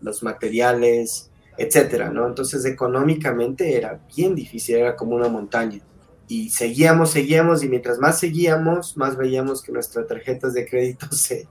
los 0.00 0.24
materiales, 0.24 1.30
etcétera, 1.56 2.10
¿no? 2.10 2.26
Entonces 2.26 2.64
económicamente 2.64 3.76
era 3.76 4.00
bien 4.14 4.34
difícil, 4.34 4.76
era 4.76 4.96
como 4.96 5.14
una 5.16 5.28
montaña. 5.28 5.80
Y 6.28 6.50
seguíamos, 6.50 7.10
seguíamos, 7.10 7.62
y 7.62 7.68
mientras 7.68 7.98
más 7.98 8.18
seguíamos, 8.18 8.96
más 8.96 9.16
veíamos 9.16 9.62
que 9.62 9.72
nuestras 9.72 10.06
tarjetas 10.06 10.54
de 10.54 10.66
crédito 10.66 11.06
se, 11.10 11.46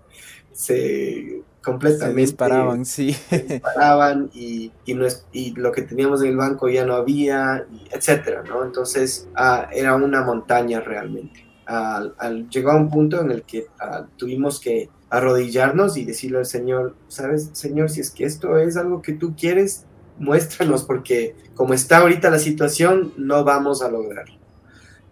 se 0.51 1.43
completamente... 1.63 2.21
Se 2.21 2.27
disparaban, 2.27 2.85
sí. 2.85 3.13
Se 3.13 3.39
disparaban 3.39 4.29
y, 4.33 4.71
y, 4.85 4.93
no 4.93 5.05
es, 5.05 5.25
y, 5.31 5.53
lo 5.53 5.71
que 5.71 5.83
teníamos 5.83 6.21
en 6.21 6.29
el 6.29 6.37
banco 6.37 6.69
ya 6.69 6.85
no 6.85 6.95
había, 6.95 7.65
etcétera, 7.91 8.43
¿no? 8.47 8.63
Entonces 8.63 9.27
uh, 9.37 9.69
era 9.71 9.95
una 9.95 10.23
montaña 10.23 10.79
realmente. 10.79 11.45
Al, 11.67 12.49
llegó 12.49 12.71
a 12.71 12.75
un 12.75 12.89
punto 12.89 13.21
en 13.21 13.31
el 13.31 13.43
que 13.43 13.59
uh, 13.59 14.05
tuvimos 14.17 14.59
que 14.59 14.89
arrodillarnos 15.09 15.95
y 15.95 16.05
decirle 16.05 16.39
al 16.39 16.45
Señor, 16.45 16.95
¿sabes, 17.07 17.49
Señor, 17.53 17.89
si 17.89 18.01
es 18.01 18.11
que 18.11 18.25
esto 18.25 18.57
es 18.57 18.77
algo 18.77 19.01
que 19.01 19.13
tú 19.13 19.35
quieres, 19.37 19.85
muéstranos, 20.21 20.83
porque 20.83 21.35
como 21.55 21.73
está 21.73 21.97
ahorita 21.97 22.29
la 22.29 22.39
situación, 22.39 23.13
no 23.17 23.43
vamos 23.43 23.81
a 23.81 23.89
lograrlo. 23.89 24.35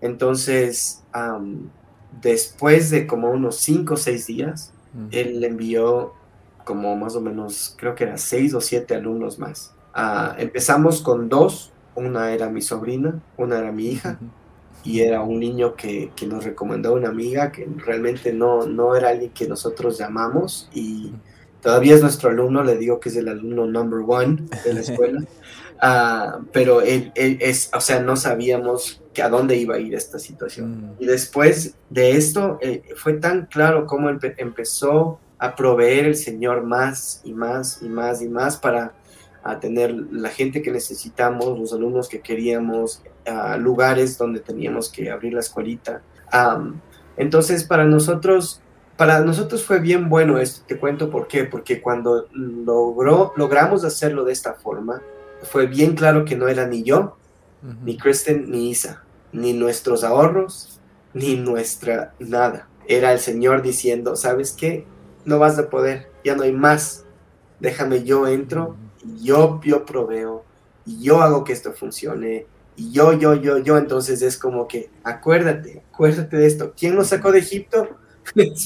Entonces, 0.02 1.04
um, 1.14 1.70
después 2.22 2.90
de 2.90 3.06
como 3.06 3.30
unos 3.32 3.58
5 3.58 3.96
o 3.96 3.98
6 3.98 4.28
días, 4.28 4.72
-huh. 4.96 5.08
él 5.12 5.44
envió 5.44 6.14
como 6.64 6.96
más 6.96 7.16
o 7.16 7.22
menos, 7.22 7.76
creo 7.78 7.96
que 7.96 8.04
era 8.04 8.18
6 8.18 8.54
o 8.54 8.62
7 8.62 8.96
alumnos 8.96 9.40
más. 9.40 9.74
Uh, 9.96 10.40
empezamos 10.40 11.02
con 11.02 11.28
dos, 11.28 11.72
una 11.96 12.32
era 12.32 12.50
mi 12.50 12.62
sobrina, 12.62 13.20
una 13.38 13.58
era 13.58 13.72
mi 13.72 13.88
hija, 13.88 14.20
y 14.84 15.02
era 15.02 15.22
un 15.22 15.40
niño 15.40 15.76
que, 15.76 16.12
que, 16.16 16.28
nos 16.28 16.44
recomendó 16.46 16.94
una 16.94 17.10
amiga 17.10 17.52
que 17.52 17.68
realmente 17.78 18.32
no, 18.34 18.66
no 18.66 18.96
era 18.96 19.10
alguien 19.10 19.32
que 19.32 19.48
nosotros 19.48 19.98
llamamos 19.98 20.70
y 20.74 21.12
todavía 21.62 21.96
es 21.96 22.02
nuestro 22.02 22.30
alumno, 22.30 22.64
le 22.64 22.78
digo 22.78 23.00
que 23.00 23.10
es 23.10 23.16
el 23.16 23.28
alumno 23.28 23.66
number 23.66 24.00
one 24.06 24.44
de 24.64 24.74
la 24.74 24.80
escuela, 24.82 25.22
uh, 25.82 26.44
pero 26.52 26.82
él, 26.82 27.12
él, 27.16 27.38
es, 27.42 27.70
o 27.74 27.82
sea, 27.82 28.02
no 28.02 28.16
sabíamos 28.16 29.02
que 29.14 29.22
a 29.22 29.30
dónde 29.30 29.58
iba 29.58 29.76
a 29.76 29.80
ir 29.80 29.96
esta 29.96 30.20
situación. 30.20 30.72
Mm. 30.72 31.04
Y 31.04 31.06
después 31.06 31.76
de 31.90 32.12
esto, 32.12 32.58
eh, 32.62 32.84
fue 32.96 33.14
tan 33.14 33.46
claro 33.48 33.86
cómo 33.86 34.10
empe 34.10 34.36
empezó 34.38 35.20
a 35.38 35.56
proveer 35.56 36.06
el 36.06 36.16
Señor 36.16 36.64
más 36.64 37.22
y 37.24 37.34
más 37.34 37.82
y 37.82 37.90
más 37.90 38.22
y 38.22 38.30
más 38.30 38.58
para 38.58 38.94
a 39.42 39.60
tener 39.60 39.94
la 39.94 40.30
gente 40.30 40.62
que 40.62 40.72
necesitamos, 40.72 41.58
los 41.58 41.74
alumnos 41.74 42.10
que 42.10 42.20
queríamos, 42.20 43.02
uh, 43.26 43.58
lugares 43.58 44.18
donde 44.18 44.42
teníamos 44.42 44.90
que 44.90 45.10
abrir 45.10 45.34
la 45.34 45.40
escuelita. 45.40 46.02
Um, 46.34 46.80
entonces, 47.16 47.64
para 47.64 47.86
nosotros 47.86 48.62
para 49.00 49.22
nosotros 49.22 49.64
fue 49.64 49.80
bien 49.80 50.10
bueno 50.10 50.40
esto, 50.40 50.66
te 50.68 50.78
cuento 50.78 51.10
por 51.10 51.30
qué, 51.30 51.46
porque 51.46 51.82
cuando 51.82 52.28
logró, 52.34 53.32
logramos 53.38 53.86
hacerlo 53.86 54.26
de 54.26 54.34
esta 54.34 54.56
forma, 54.56 55.02
fue 55.42 55.68
bien 55.68 55.96
claro 55.96 56.26
que 56.26 56.36
no 56.36 56.50
era 56.50 56.68
ni 56.68 56.84
yo, 56.84 57.16
uh 57.64 57.68
-huh. 57.68 57.78
ni 57.82 57.96
Kristen, 57.98 58.52
ni 58.52 58.70
Isa, 58.70 59.06
ni 59.32 59.54
nuestros 59.54 60.04
ahorros, 60.04 60.82
ni 61.14 61.38
nuestra 61.38 62.14
nada. 62.20 62.68
Era 62.90 63.14
el 63.14 63.20
Señor 63.20 63.62
diciendo, 63.62 64.18
¿sabes 64.18 64.52
qué? 64.52 64.86
No 65.24 65.40
vas 65.40 65.58
a 65.58 65.70
poder, 65.70 66.12
ya 66.26 66.36
no 66.36 66.44
hay 66.44 66.52
más. 66.52 67.06
Déjame, 67.62 68.04
yo 68.04 68.28
entro, 68.28 68.76
yo, 69.22 69.62
yo 69.64 69.86
proveo, 69.86 70.44
yo 70.86 71.22
hago 71.22 71.46
que 71.46 71.54
esto 71.54 71.72
funcione, 71.72 72.48
y 72.76 72.92
yo, 72.92 73.14
yo, 73.14 73.34
yo, 73.34 73.60
yo. 73.60 73.78
Entonces 73.78 74.22
es 74.22 74.38
como 74.38 74.68
que, 74.68 74.90
acuérdate, 75.06 75.84
acuérdate 75.94 76.36
de 76.36 76.48
esto. 76.48 76.74
¿Quién 76.78 76.96
nos 76.96 77.08
sacó 77.08 77.32
de 77.32 77.40
Egipto? 77.40 77.88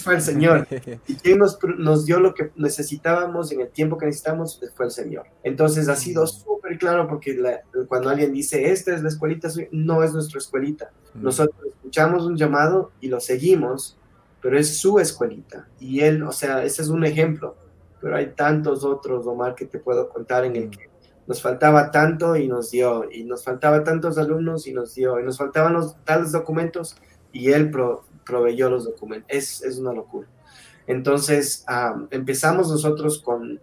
Fue 0.03 0.15
el 0.15 0.21
Señor. 0.21 0.67
Y 1.07 1.15
quien 1.15 1.39
nos, 1.39 1.57
nos, 1.77 2.05
dio 2.05 2.19
lo 2.19 2.33
que 2.33 2.51
necesitábamos 2.55 3.51
en 3.51 3.61
el 3.61 3.69
tiempo 3.69 3.97
que 3.97 4.05
necesitamos 4.05 4.59
fue 4.75 4.85
el 4.85 4.91
Señor. 4.91 5.25
Entonces 5.43 5.89
ha 5.89 5.95
sido 5.95 6.25
súper 6.27 6.77
claro 6.77 7.07
porque 7.07 7.33
la, 7.33 7.61
cuando 7.87 8.09
alguien 8.09 8.33
dice, 8.33 8.71
esta 8.71 8.93
es 8.93 9.03
la 9.03 9.09
escuelita, 9.09 9.49
no 9.71 10.03
es 10.03 10.13
nuestra 10.13 10.39
escuelita. 10.39 10.91
Nosotros 11.13 11.55
escuchamos 11.75 12.25
un 12.25 12.35
llamado 12.35 12.91
y 13.01 13.07
lo 13.07 13.19
seguimos, 13.19 13.97
pero 14.41 14.57
es 14.57 14.77
su 14.77 14.99
escuelita. 14.99 15.67
Y 15.79 16.01
él, 16.01 16.23
o 16.23 16.31
sea, 16.31 16.63
ese 16.63 16.81
es 16.81 16.89
un 16.89 17.05
ejemplo, 17.05 17.55
pero 18.01 18.15
hay 18.15 18.33
tantos 18.35 18.83
otros, 18.83 19.25
Omar, 19.27 19.55
que 19.55 19.65
te 19.65 19.79
puedo 19.79 20.09
contar 20.09 20.45
en 20.45 20.55
el 20.55 20.69
que 20.69 20.89
nos 21.27 21.41
faltaba 21.41 21.91
tanto 21.91 22.35
y 22.35 22.47
nos 22.47 22.71
dio, 22.71 23.09
y 23.09 23.23
nos 23.23 23.43
faltaba 23.43 23.83
tantos 23.83 24.17
alumnos 24.17 24.67
y 24.67 24.73
nos 24.73 24.93
dio, 24.95 25.19
y 25.19 25.23
nos 25.23 25.37
faltaban 25.37 25.73
los 25.73 25.95
tales 26.03 26.31
documentos 26.31 26.97
y 27.31 27.51
él 27.51 27.71
pro, 27.71 28.03
proveyó 28.25 28.69
los 28.69 28.85
documentos. 28.85 29.27
Es, 29.29 29.63
es 29.63 29.77
una 29.77 29.93
locura. 29.93 30.27
Entonces, 30.87 31.65
um, 31.69 32.07
empezamos 32.11 32.69
nosotros 32.69 33.19
con 33.19 33.59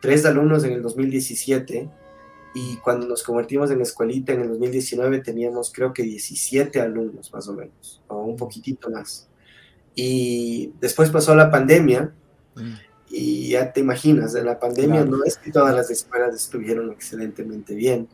tres 0.00 0.24
alumnos 0.24 0.64
en 0.64 0.72
el 0.72 0.82
2017 0.82 1.88
y 2.54 2.76
cuando 2.78 3.06
nos 3.06 3.22
convertimos 3.22 3.70
en 3.70 3.80
escuelita 3.80 4.32
en 4.32 4.42
el 4.42 4.48
2019 4.48 5.20
teníamos 5.20 5.72
creo 5.72 5.92
que 5.92 6.02
17 6.02 6.80
alumnos 6.80 7.32
más 7.32 7.48
o 7.48 7.54
menos, 7.54 8.02
o 8.08 8.22
un 8.22 8.36
poquitito 8.36 8.90
más. 8.90 9.28
Y 9.94 10.72
después 10.80 11.10
pasó 11.10 11.34
la 11.34 11.50
pandemia 11.50 12.12
mm. 12.54 12.74
y 13.10 13.50
ya 13.50 13.72
te 13.72 13.80
imaginas, 13.80 14.34
en 14.34 14.46
la 14.46 14.58
pandemia 14.58 15.02
claro. 15.02 15.18
no 15.18 15.24
es 15.24 15.36
que 15.36 15.50
todas 15.50 15.74
las 15.74 15.90
escuelas 15.90 16.34
estuvieron 16.34 16.90
excelentemente 16.90 17.74
bien, 17.74 18.08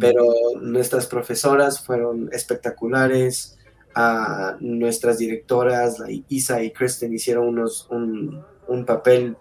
pero 0.00 0.24
nuestras 0.62 1.06
profesoras 1.06 1.84
fueron 1.84 2.30
espectaculares, 2.32 3.57
a 3.94 4.56
nuestras 4.60 5.18
directoras, 5.18 5.98
la 5.98 6.06
Isa 6.28 6.62
y 6.62 6.70
Kristen, 6.70 7.12
hicieron 7.12 7.48
unos, 7.48 7.86
un, 7.90 8.44
un, 8.66 8.84
papel 8.84 9.36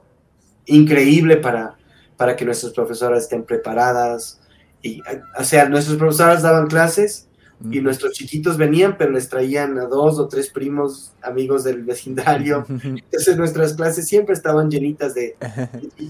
increíble 0.65 1.37
para, 1.37 1.77
para 2.15 2.35
que 2.35 2.45
nuestras 2.45 2.73
profesoras 2.73 3.23
estén 3.23 3.43
preparadas. 3.43 4.41
Y, 4.81 5.01
o 5.37 5.43
sea, 5.43 5.67
nuestras 5.69 5.97
profesoras 5.97 6.41
daban 6.41 6.67
clases 6.67 7.27
y 7.71 7.81
nuestros 7.81 8.13
chiquitos 8.13 8.55
venían, 8.55 8.97
pero 8.97 9.11
les 9.11 9.29
traían 9.29 9.79
a 9.79 9.85
dos 9.85 10.19
o 10.19 10.27
tres 10.27 10.49
primos 10.49 11.13
amigos 11.23 11.63
del 11.63 11.83
vecindario. 11.83 12.63
Entonces 12.83 13.35
nuestras 13.35 13.73
clases 13.73 14.07
siempre 14.07 14.35
estaban 14.35 14.69
llenitas 14.69 15.15
de, 15.15 15.35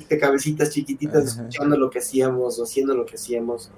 de 0.09 0.17
cabecitas 0.17 0.71
chiquititas 0.71 1.25
escuchando 1.25 1.77
lo 1.77 1.89
que 1.89 1.99
hacíamos 1.99 2.59
o 2.59 2.63
haciendo 2.63 2.95
lo 2.95 3.05
que 3.05 3.15
hacíamos. 3.15 3.71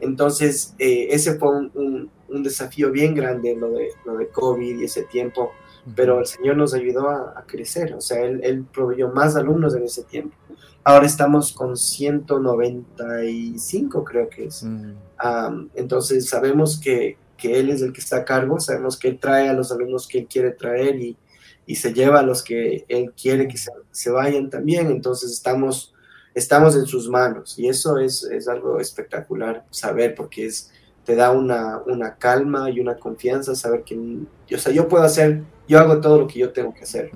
Entonces 0.00 0.74
eh, 0.80 1.08
ese 1.10 1.38
fue 1.38 1.56
un, 1.56 1.70
un, 1.74 2.10
un, 2.32 2.42
desafío 2.42 2.90
bien 2.90 3.14
grande, 3.14 3.56
lo 3.56 3.70
de, 3.70 3.90
lo 4.04 4.16
de 4.16 4.28
COVID 4.28 4.80
y 4.80 4.84
ese 4.84 5.04
tiempo, 5.04 5.52
pero 5.94 6.20
el 6.20 6.26
Señor 6.26 6.56
nos 6.56 6.74
ayudó 6.74 7.08
a, 7.08 7.34
a 7.36 7.44
crecer, 7.46 7.94
o 7.94 8.00
sea, 8.00 8.24
él, 8.24 8.40
él, 8.42 8.64
proveyó 8.64 9.08
más 9.08 9.36
alumnos 9.36 9.74
en 9.74 9.84
ese 9.84 10.04
tiempo. 10.04 10.36
Ahora 10.84 11.06
estamos 11.06 11.52
con 11.52 11.76
195, 11.76 14.04
creo 14.04 14.28
que 14.28 14.46
es. 14.46 14.64
Mm. 14.64 14.94
Um, 15.24 15.68
entonces 15.74 16.28
sabemos 16.28 16.80
que, 16.80 17.16
que, 17.36 17.60
Él 17.60 17.70
es 17.70 17.82
el 17.82 17.92
que 17.92 18.00
está 18.00 18.16
a 18.18 18.24
cargo, 18.24 18.58
sabemos 18.58 18.98
que 18.98 19.06
Él 19.08 19.20
trae 19.20 19.48
a 19.48 19.52
los 19.52 19.70
alumnos 19.70 20.08
que 20.08 20.18
Él 20.18 20.26
quiere 20.28 20.50
traer 20.50 20.96
y, 20.96 21.16
y 21.66 21.76
se 21.76 21.92
lleva 21.92 22.18
a 22.18 22.24
los 22.24 22.42
que 22.42 22.84
Él 22.88 23.12
quiere 23.12 23.46
que 23.46 23.56
se, 23.56 23.70
vayan 24.10 24.50
también. 24.50 24.90
Entonces 24.90 25.30
estamos, 25.30 25.94
estamos 26.34 26.74
en 26.74 26.86
sus 26.86 27.08
manos 27.08 27.56
y 27.56 27.68
eso 27.68 27.98
es, 27.98 28.24
es 28.24 28.48
algo 28.48 28.80
espectacular 28.80 29.64
saber 29.70 30.16
porque 30.16 30.46
es, 30.46 30.71
te 31.04 31.16
da 31.16 31.30
una, 31.30 31.78
una 31.86 32.16
calma 32.16 32.70
y 32.70 32.80
una 32.80 32.96
confianza 32.96 33.54
saber 33.54 33.82
que, 33.82 33.96
o 34.54 34.58
sea, 34.58 34.72
yo 34.72 34.88
puedo 34.88 35.04
hacer, 35.04 35.42
yo 35.68 35.78
hago 35.78 36.00
todo 36.00 36.18
lo 36.18 36.26
que 36.26 36.38
yo 36.38 36.52
tengo 36.52 36.72
que 36.72 36.82
hacer, 36.82 37.10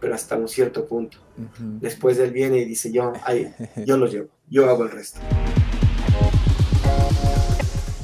pero 0.00 0.14
hasta 0.14 0.36
un 0.36 0.48
cierto 0.48 0.86
punto. 0.86 1.18
Después 1.58 2.18
Él 2.18 2.30
viene 2.30 2.58
y 2.58 2.64
dice, 2.64 2.92
yo, 2.92 3.12
ay, 3.24 3.52
yo 3.86 3.96
lo 3.96 4.06
llevo, 4.06 4.28
yo 4.48 4.68
hago 4.68 4.84
el 4.84 4.90
resto. 4.90 5.20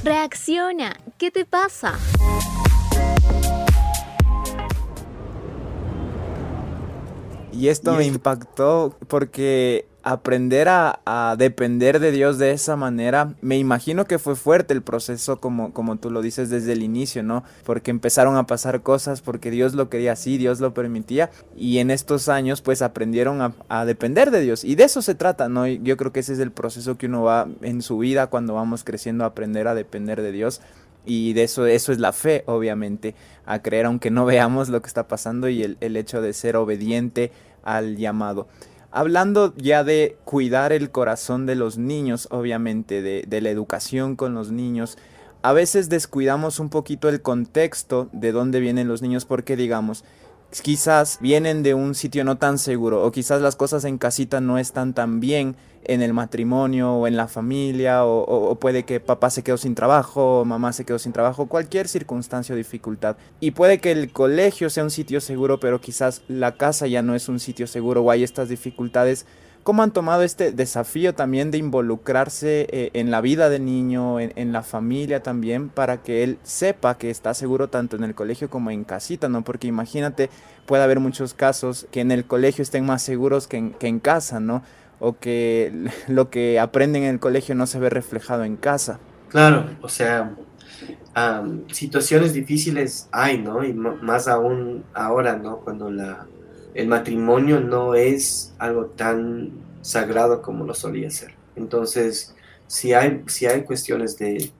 Reacciona, 0.03 0.97
¿qué 1.17 1.29
te 1.29 1.45
pasa? 1.45 1.97
Y 7.53 7.67
esto 7.67 7.93
me 7.93 8.05
impactó 8.05 8.95
porque 9.07 9.85
aprender 10.03 10.67
a, 10.69 11.35
depender 11.37 11.99
de 11.99 12.11
Dios 12.11 12.37
de 12.37 12.51
esa 12.51 12.75
manera, 12.75 13.33
me 13.41 13.57
imagino 13.57 14.05
que 14.05 14.19
fue 14.19 14.35
fuerte 14.35 14.73
el 14.73 14.81
proceso 14.81 15.39
como, 15.39 15.73
como 15.73 15.97
tú 15.97 16.09
lo 16.09 16.21
dices 16.21 16.49
desde 16.49 16.73
el 16.73 16.83
inicio, 16.83 17.23
¿no? 17.23 17.43
Porque 17.63 17.91
empezaron 17.91 18.35
a 18.37 18.47
pasar 18.47 18.81
cosas 18.81 19.21
porque 19.21 19.51
Dios 19.51 19.73
lo 19.73 19.89
quería 19.89 20.13
así, 20.13 20.37
Dios 20.37 20.59
lo 20.59 20.73
permitía 20.73 21.29
y 21.55 21.77
en 21.77 21.91
estos 21.91 22.29
años 22.29 22.61
pues 22.61 22.81
aprendieron 22.81 23.41
a, 23.69 23.85
depender 23.85 24.31
de 24.31 24.41
Dios 24.41 24.63
y 24.63 24.75
de 24.75 24.83
eso 24.83 25.01
se 25.01 25.15
trata, 25.15 25.49
¿no? 25.49 25.65
yo 25.65 25.97
creo 25.97 26.11
que 26.11 26.19
ese 26.19 26.33
es 26.33 26.39
el 26.39 26.51
proceso 26.51 26.97
que 26.97 27.07
uno 27.07 27.23
va 27.23 27.47
en 27.61 27.81
su 27.81 27.97
vida 27.97 28.27
cuando 28.27 28.53
vamos 28.53 28.83
creciendo 28.83 29.23
a 29.23 29.27
aprender 29.27 29.67
a 29.67 29.75
depender 29.75 30.21
de 30.21 30.31
Dios 30.31 30.61
y 31.05 31.33
de 31.33 31.43
eso, 31.43 31.65
eso 31.65 31.91
es 31.91 31.99
la 31.99 32.13
fe, 32.13 32.43
obviamente, 32.45 33.15
a 33.45 33.61
creer 33.61 33.87
aunque 33.87 34.11
no 34.11 34.25
veamos 34.25 34.69
lo 34.69 34.81
que 34.81 34.87
está 34.87 35.07
pasando 35.07 35.49
y 35.49 35.63
el 35.63 35.97
hecho 35.97 36.21
de 36.21 36.33
ser 36.33 36.55
obediente 36.55 37.31
al 37.63 37.97
llamado. 37.97 38.47
Hablando 38.91 39.53
ya 39.55 39.83
de 39.83 40.17
cuidar 40.25 40.73
el 40.73 40.91
corazón 40.91 41.45
de 41.45 41.55
los 41.55 41.77
niños, 41.77 42.27
obviamente, 42.29 43.01
de, 43.01 43.23
de 43.25 43.41
la 43.41 43.49
educación 43.49 44.15
con 44.15 44.33
los 44.33 44.51
niños, 44.51 44.97
a 45.43 45.53
veces 45.53 45.89
descuidamos 45.89 46.59
un 46.59 46.69
poquito 46.69 47.09
el 47.09 47.21
contexto 47.21 48.09
de 48.11 48.31
dónde 48.31 48.59
vienen 48.59 48.87
los 48.87 49.01
niños 49.01 49.25
porque 49.25 49.55
digamos, 49.55 50.03
quizás 50.59 51.17
vienen 51.21 51.63
de 51.63 51.73
un 51.73 51.95
sitio 51.95 52.25
no 52.25 52.37
tan 52.37 52.57
seguro 52.57 53.05
o 53.05 53.11
quizás 53.11 53.41
las 53.41 53.55
cosas 53.55 53.85
en 53.85 53.97
casita 53.97 54.41
no 54.41 54.57
están 54.57 54.93
tan 54.93 55.21
bien 55.21 55.55
en 55.83 56.01
el 56.01 56.13
matrimonio 56.13 56.93
o 56.93 57.07
en 57.07 57.15
la 57.15 57.27
familia 57.27 58.05
o, 58.05 58.55
puede 58.55 58.83
que 58.83 58.99
papá 58.99 59.29
se 59.29 59.43
quedó 59.43 59.57
sin 59.57 59.75
trabajo 59.75 60.41
o 60.41 60.45
mamá 60.45 60.73
se 60.73 60.85
quedó 60.85 60.99
sin 60.99 61.13
trabajo, 61.13 61.47
cualquier 61.47 61.87
circunstancia 61.87 62.53
o 62.53 62.57
dificultad. 62.57 63.15
Y 63.39 63.51
puede 63.51 63.79
que 63.79 63.91
el 63.91 64.11
colegio 64.11 64.69
sea 64.69 64.83
un 64.83 64.91
sitio 64.91 65.21
seguro, 65.21 65.59
pero 65.59 65.81
quizás 65.81 66.21
la 66.27 66.55
casa 66.55 66.87
ya 66.87 67.01
no 67.01 67.15
es 67.15 67.29
un 67.29 67.39
sitio 67.39 67.65
seguro 67.65 68.01
o 68.03 68.11
hay 68.11 68.23
estas 68.23 68.49
dificultades 68.49 69.25
¿Cómo 69.63 69.83
han 69.83 69.91
tomado 69.91 70.23
este 70.23 70.51
desafío 70.51 71.13
también 71.13 71.51
de 71.51 71.59
involucrarse 71.59 72.67
eh, 72.71 72.89
en 72.93 73.11
la 73.11 73.21
vida 73.21 73.47
del 73.47 73.63
niño, 73.63 74.19
en, 74.19 74.51
la 74.51 74.63
familia 74.63 75.21
también, 75.21 75.69
para 75.69 76.01
que 76.01 76.23
él 76.23 76.39
sepa 76.41 76.97
que 76.97 77.11
está 77.11 77.35
seguro 77.35 77.69
tanto 77.69 77.95
en 77.95 78.03
el 78.03 78.15
colegio 78.15 78.49
como 78.49 78.71
en 78.71 78.83
casita, 78.83 79.29
¿no? 79.29 79.43
Porque 79.43 79.67
imagínate, 79.67 80.31
puede 80.65 80.81
haber 80.81 80.99
muchos 80.99 81.35
casos 81.35 81.85
que 81.91 82.01
en 82.01 82.11
el 82.11 82.25
colegio 82.25 82.63
estén 82.63 82.87
más 82.87 83.03
seguros 83.03 83.47
que 83.47 83.57
en, 83.57 83.73
que 83.73 83.87
en 83.87 83.99
casa, 83.99 84.39
¿no? 84.39 84.63
O 84.99 85.19
que 85.19 85.71
lo 86.07 86.31
que 86.31 86.59
aprenden 86.59 87.03
en 87.03 87.09
el 87.09 87.19
colegio 87.19 87.53
no 87.53 87.67
se 87.67 87.79
ve 87.79 87.91
reflejado 87.91 88.43
en 88.43 88.55
casa. 88.55 88.99
Claro, 89.29 89.69
o 89.81 89.89
sea, 89.89 90.33
situaciones 91.71 92.33
difíciles 92.33 93.07
hay, 93.11 93.37
¿no? 93.37 93.63
Y 93.63 93.73
más 93.73 94.27
aún 94.27 94.83
ahora, 94.95 95.37
¿no? 95.37 95.57
Cuando 95.57 95.91
la 95.91 96.25
el 96.73 96.87
matrimonio 96.87 97.59
no 97.59 97.95
es 97.95 98.53
algo 98.57 98.85
tan 98.87 99.51
sagrado 99.81 100.41
como 100.41 100.65
lo 100.65 100.73
solía 100.73 101.09
ser. 101.09 101.33
Entonces, 101.55 102.35
si 102.67 102.93
hay, 102.93 103.23
si 103.27 103.45
hay 103.45 103.63
cuestiones 103.63 104.17
de, 104.17 104.51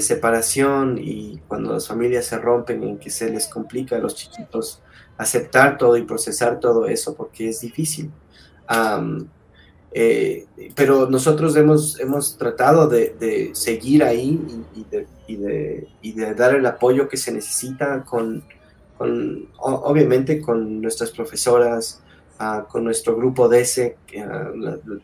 separación 0.00 0.98
y 1.00 1.40
cuando 1.46 1.72
las 1.72 1.86
familias 1.86 2.26
se 2.26 2.36
rompen 2.36 2.82
en 2.82 2.98
que 2.98 3.10
se 3.10 3.30
les 3.30 3.46
complica 3.46 3.94
a 3.94 4.00
los 4.00 4.16
chiquitos 4.16 4.82
aceptar 5.16 5.78
todo 5.78 5.96
y 5.96 6.02
procesar 6.02 6.58
todo 6.58 6.88
eso 6.88 7.14
porque 7.14 7.50
es 7.50 7.60
difícil. 7.60 8.10
Eh, 9.92 10.46
pero 10.74 11.08
nosotros 11.08 11.54
hemos, 11.54 12.00
hemos 12.00 12.36
tratado 12.36 12.88
de, 12.88 13.52
seguir 13.54 14.02
ahí 14.02 14.40
y, 14.74 14.84
de, 14.90 15.86
y, 16.02 16.12
de, 16.12 16.34
dar 16.34 16.56
el 16.56 16.66
apoyo 16.66 17.08
que 17.08 17.16
se 17.16 17.30
necesita 17.30 18.02
con, 18.02 18.42
obviamente 19.58 20.40
con 20.40 20.80
nuestras 20.80 21.10
profesoras, 21.10 22.02
ah, 22.38 22.66
con 22.68 22.84
nuestro 22.84 23.16
grupo 23.16 23.48
de 23.48 23.60
ese, 23.60 23.96
ah, 24.18 24.50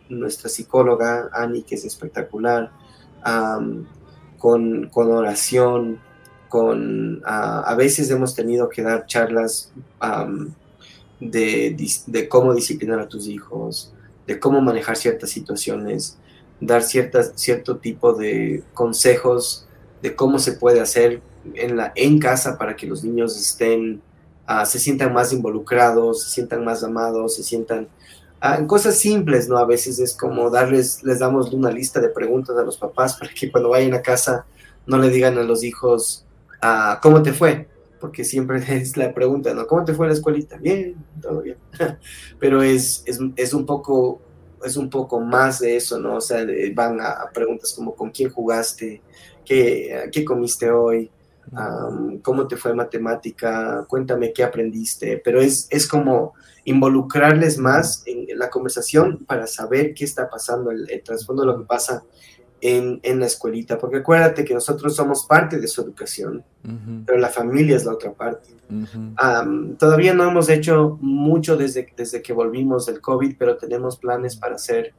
nuestra 0.09 0.49
psicóloga 0.49 1.31
Ani, 1.33 1.63
que 1.63 1.75
es 1.75 1.85
espectacular, 1.85 2.71
con, 4.39 4.89
con, 4.89 5.13
oración, 5.13 6.01
con, 6.49 7.23
ah, 7.25 7.63
a 7.67 7.75
veces 7.75 8.11
hemos 8.11 8.35
tenido 8.35 8.69
que 8.69 8.83
dar 8.83 9.07
charlas 9.07 9.73
de, 11.21 11.77
de, 12.07 12.29
cómo 12.29 12.55
disciplinar 12.55 12.99
a 13.01 13.09
tus 13.09 13.27
hijos, 13.27 13.93
de 14.27 14.39
cómo 14.41 14.61
manejar 14.61 14.97
ciertas 14.97 15.31
situaciones, 15.31 16.19
dar 16.61 16.83
ciertas, 16.83 17.33
cierto 17.37 17.77
tipo 17.79 18.15
de 18.15 18.63
consejos 18.75 19.67
de 20.03 20.15
cómo 20.15 20.39
se 20.39 20.53
puede 20.53 20.81
hacer 20.81 21.21
en, 21.55 21.77
la, 21.77 21.93
en 21.95 22.19
casa 22.19 22.59
para 22.59 22.77
que 22.77 22.87
los 22.87 23.05
niños 23.05 23.39
estén, 23.39 24.01
uh, 24.49 24.65
se 24.65 24.79
sientan 24.79 25.13
más 25.13 25.33
involucrados, 25.33 26.25
se 26.25 26.31
sientan 26.31 26.65
más 26.65 26.83
amados, 26.83 27.37
se 27.37 27.43
sientan 27.43 27.89
uh, 28.43 28.67
cosas 28.67 28.99
simples, 28.99 29.49
¿no? 29.49 29.59
A 29.59 29.67
veces 29.67 29.99
es 29.99 30.15
como 30.15 30.51
darles, 30.51 31.03
les 31.03 31.19
damos 31.19 31.53
una 31.53 31.71
lista 31.71 32.01
de 32.01 32.09
preguntas 32.09 32.57
a 32.57 32.63
los 32.63 32.77
papás 32.77 33.17
para 33.17 33.33
que 33.33 33.51
cuando 33.51 33.71
vayan 33.71 33.95
a 33.95 34.03
casa 34.03 34.47
no 34.87 34.99
le 34.99 35.11
digan 35.11 35.39
a 35.39 35.43
los 35.43 35.63
hijos, 35.63 36.25
uh, 36.63 37.01
¿cómo 37.01 37.23
te 37.23 37.33
fue? 37.33 37.69
Porque 38.01 38.25
siempre 38.25 38.63
es 38.77 38.97
la 38.97 39.13
pregunta, 39.13 39.55
¿no? 39.55 39.67
¿Cómo 39.67 39.85
te 39.85 39.95
fue 39.95 40.07
en 40.07 40.11
la 40.11 40.15
escuelita? 40.15 40.57
Bien, 40.57 40.97
todo 41.21 41.43
bien. 41.43 41.57
Pero 42.39 42.63
es, 42.63 43.03
es, 43.07 43.19
es 43.37 43.55
un 43.55 43.67
poco 43.67 44.21
es 44.65 44.77
un 44.77 44.91
poco 44.91 45.21
más 45.21 45.61
de 45.61 45.77
eso, 45.77 45.99
¿no? 45.99 46.17
O 46.17 46.21
sea, 46.21 46.45
van 46.75 47.01
a, 47.01 47.13
a 47.13 47.31
preguntas 47.31 47.73
como 47.73 47.95
¿con 47.95 48.11
quién 48.11 48.31
jugaste? 48.31 49.01
¿Qué, 49.45 50.09
¿Qué, 50.13 50.25
comiste 50.25 50.71
hoy? 50.71 51.11
Cómo 52.23 52.47
te 52.47 52.57
fue 52.57 52.75
matemática, 52.75 53.85
cuéntame 53.89 54.33
qué 54.33 54.45
aprendiste, 54.45 55.21
pero 55.23 55.41
es, 55.41 55.67
es 55.71 55.89
como 55.89 56.35
involucrarles 56.65 57.59
más 57.59 58.03
en 58.07 58.27
la 58.39 58.51
conversación 58.51 59.25
para 59.27 59.47
saber 59.47 59.95
qué 59.95 60.05
está 60.05 60.29
pasando, 60.29 60.71
el, 60.71 61.03
trasfondo 61.05 61.43
de 61.43 61.49
lo 61.49 61.59
que 61.59 61.65
pasa 61.65 62.05
en, 62.61 63.01
en, 63.03 63.19
la 63.19 63.27
escuelita, 63.27 63.79
porque 63.79 63.99
acuérdate 63.99 64.45
que 64.45 64.55
nosotros 64.55 64.95
somos 64.95 65.25
parte 65.27 65.59
de 65.59 65.67
su 65.67 65.81
educación, 65.81 66.45
pero 67.07 67.19
la 67.19 67.29
familia 67.29 67.77
es 67.77 67.85
la 67.85 67.95
otra 67.95 68.13
parte. 68.13 68.51
todavía 69.79 70.15
no 70.15 70.29
hemos 70.29 70.49
hecho 70.51 70.99
mucho 71.01 71.57
desde, 71.57 71.93
desde 71.97 72.23
que 72.23 72.33
volvimos 72.33 72.87
del 72.87 73.01
COVID, 73.01 73.35
pero 73.39 73.57
tenemos 73.57 73.97
planes 73.97 74.37
para 74.37 74.57
hacer 74.57 74.95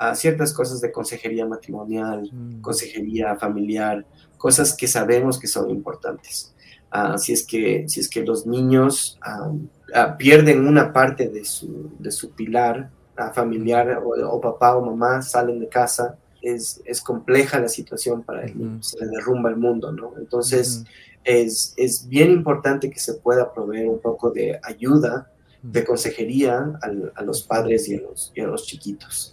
uh, 0.00 0.14
ciertas 0.14 0.52
cosas 0.52 0.80
de 0.80 0.92
consejería 0.92 1.46
matrimonial, 1.46 2.28
mm. 2.32 2.60
consejería 2.60 3.36
familiar, 3.36 4.04
cosas 4.36 4.76
que 4.76 4.86
sabemos 4.86 5.38
que 5.38 5.46
son 5.46 5.70
importantes. 5.70 6.54
Ah, 6.96 7.18
si, 7.18 7.32
es 7.32 7.44
que, 7.44 7.88
si 7.88 7.98
es 7.98 8.08
que 8.08 8.22
los 8.24 8.46
niños 8.46 9.18
ah, 9.20 9.50
ah, 9.94 10.16
pierden 10.16 10.68
una 10.68 10.92
parte 10.92 11.28
de 11.28 11.44
su, 11.44 11.90
de 11.98 12.12
su 12.12 12.30
pilar 12.30 12.88
familiar 13.32 14.00
o, 14.04 14.40
papá 14.40 14.76
o 14.76 14.84
mamá 14.84 15.20
salen 15.22 15.58
de 15.58 15.68
casa, 15.68 16.18
es, 16.40 16.80
es 16.84 17.00
compleja 17.00 17.58
la 17.58 17.68
situación 17.68 18.22
para 18.22 18.44
el 18.44 18.56
niño, 18.56 18.82
se 18.82 18.98
le 19.04 19.10
derrumba 19.10 19.50
el 19.50 19.56
mundo, 19.56 19.90
¿no? 19.92 20.14
Entonces, 20.18 20.84
es, 21.24 21.74
es, 21.76 22.08
bien 22.08 22.30
importante 22.30 22.90
que 22.90 22.98
se 23.00 23.14
pueda 23.14 23.52
proveer 23.52 23.88
un 23.88 24.00
poco 24.00 24.30
de 24.30 24.60
ayuda, 24.62 25.30
de 25.62 25.84
consejería 25.84 26.78
a, 27.14 27.22
los 27.22 27.42
padres 27.42 27.88
y 27.88 27.96
a 27.96 28.02
los, 28.02 28.32
y 28.34 28.40
a 28.40 28.46
los 28.46 28.66
chiquitos. 28.66 29.32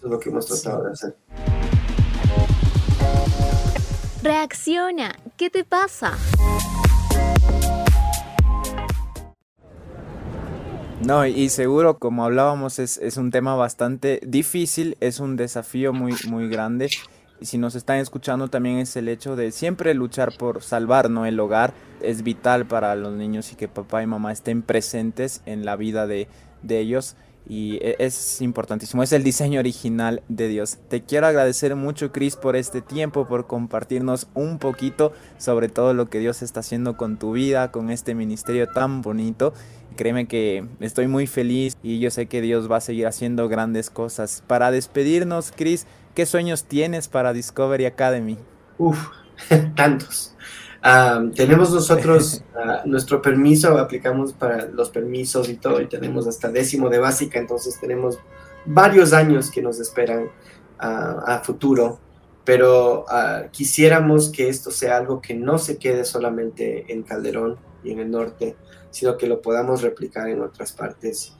Eso 0.00 0.06
es 0.06 0.12
lo 0.12 0.18
que 0.18 0.30
hemos 0.30 0.46
tratado 0.46 0.84
de 0.84 0.92
hacer. 0.92 1.14
Reacciona, 4.22 5.14
¿qué 5.36 5.50
te 5.50 5.62
pasa? 5.62 6.16
No, 11.02 11.26
y 11.26 11.50
seguro, 11.50 11.98
como 11.98 12.24
hablábamos, 12.24 12.78
es, 12.78 12.96
es, 12.96 13.18
un 13.18 13.30
tema 13.30 13.56
bastante 13.56 14.20
difícil, 14.26 14.96
es 15.00 15.20
un 15.20 15.36
desafío 15.36 15.92
muy, 15.92 16.14
muy 16.28 16.48
grande. 16.48 16.88
Y 17.38 17.46
si 17.46 17.58
nos 17.58 17.74
están 17.74 17.98
escuchando 17.98 18.48
también 18.48 18.78
es 18.78 18.96
el 18.96 19.08
hecho 19.08 19.36
de 19.36 19.52
siempre 19.52 19.92
luchar 19.92 20.34
por 20.38 20.62
salvar 20.62 21.10
¿no? 21.10 21.26
el 21.26 21.38
hogar. 21.40 21.74
Es 22.00 22.22
vital 22.22 22.64
para 22.64 22.94
los 22.96 23.12
niños 23.12 23.52
y 23.52 23.56
que 23.56 23.68
papá 23.68 24.02
y 24.02 24.06
mamá 24.06 24.32
estén 24.32 24.62
presentes 24.62 25.42
en 25.44 25.66
la 25.66 25.76
vida 25.76 26.06
de, 26.06 26.26
de 26.62 26.78
ellos 26.80 27.16
y 27.50 27.78
e, 27.82 27.96
es 27.98 28.40
importantísimo, 28.42 29.02
es 29.02 29.12
el 29.12 29.24
diseño 29.24 29.58
original 29.58 30.22
de 30.28 30.46
Dios. 30.46 30.78
Te 30.88 31.02
quiero 31.02 31.26
agradecer 31.26 31.74
mucho, 31.74 32.12
Chris, 32.12 32.36
por 32.36 32.54
este 32.54 32.80
tiempo, 32.80 33.26
por 33.26 33.48
compartirnos 33.48 34.28
un 34.34 34.60
poquito 34.60 35.12
sobre 35.36 35.68
todo 35.68 35.92
lo 35.92 36.08
que 36.08 36.20
Dios 36.20 36.42
está 36.42 36.60
haciendo 36.60 36.96
con 36.96 37.18
tu 37.18 37.32
vida, 37.32 37.72
con 37.72 37.90
este 37.90 38.14
ministerio 38.14 38.68
tan 38.68 39.02
bonito. 39.02 39.52
Créeme 39.96 40.28
que 40.28 40.64
estoy 40.78 41.08
muy 41.08 41.26
feliz 41.26 41.76
y 41.82 41.98
yo 41.98 42.12
sé 42.12 42.26
que 42.26 42.40
Dios 42.40 42.70
va 42.70 42.76
a 42.76 42.80
seguir 42.80 43.08
haciendo 43.08 43.48
grandes 43.48 43.90
cosas. 43.90 44.44
Para 44.46 44.70
despedirnos, 44.70 45.52
Chris, 45.54 45.88
¿qué 46.14 46.26
sueños 46.26 46.66
tienes 46.66 47.08
para 47.08 47.32
Discovery 47.32 47.86
Academy? 47.86 48.38
Uf, 48.78 49.08
tantos. 49.74 50.36
Tenemos 51.34 51.72
nosotros 51.72 52.42
uh, 52.54 52.88
nuestro 52.88 53.20
permiso, 53.20 53.78
aplicamos 53.78 54.32
para 54.32 54.66
los 54.66 54.90
permisos 54.90 55.48
y 55.48 55.54
todo, 55.54 55.80
y 55.80 55.86
tenemos 55.86 56.26
hasta 56.26 56.50
décimo 56.50 56.88
de 56.88 56.98
básica, 56.98 57.38
entonces 57.38 57.78
tenemos 57.78 58.18
varios 58.64 59.12
años 59.12 59.50
que 59.50 59.62
nos 59.62 59.78
esperan 59.78 60.24
uh, 60.24 61.20
a 61.26 61.42
futuro, 61.44 61.98
pero 62.44 63.04
uh, 63.04 63.50
quisiéramos 63.50 64.30
que 64.30 64.48
esto 64.48 64.70
sea 64.70 64.96
algo 64.96 65.20
que 65.20 65.34
no 65.34 65.58
se 65.58 65.76
quede 65.76 66.04
solamente 66.04 66.90
en 66.92 67.02
Calderón 67.02 67.58
y 67.84 67.92
en 67.92 68.00
el 68.00 68.10
norte, 68.10 68.56
sino 68.90 69.16
que 69.16 69.26
lo 69.26 69.42
podamos 69.42 69.82
replicar 69.82 70.28
en 70.28 70.40
otras 70.40 70.72
partes, 70.72 71.36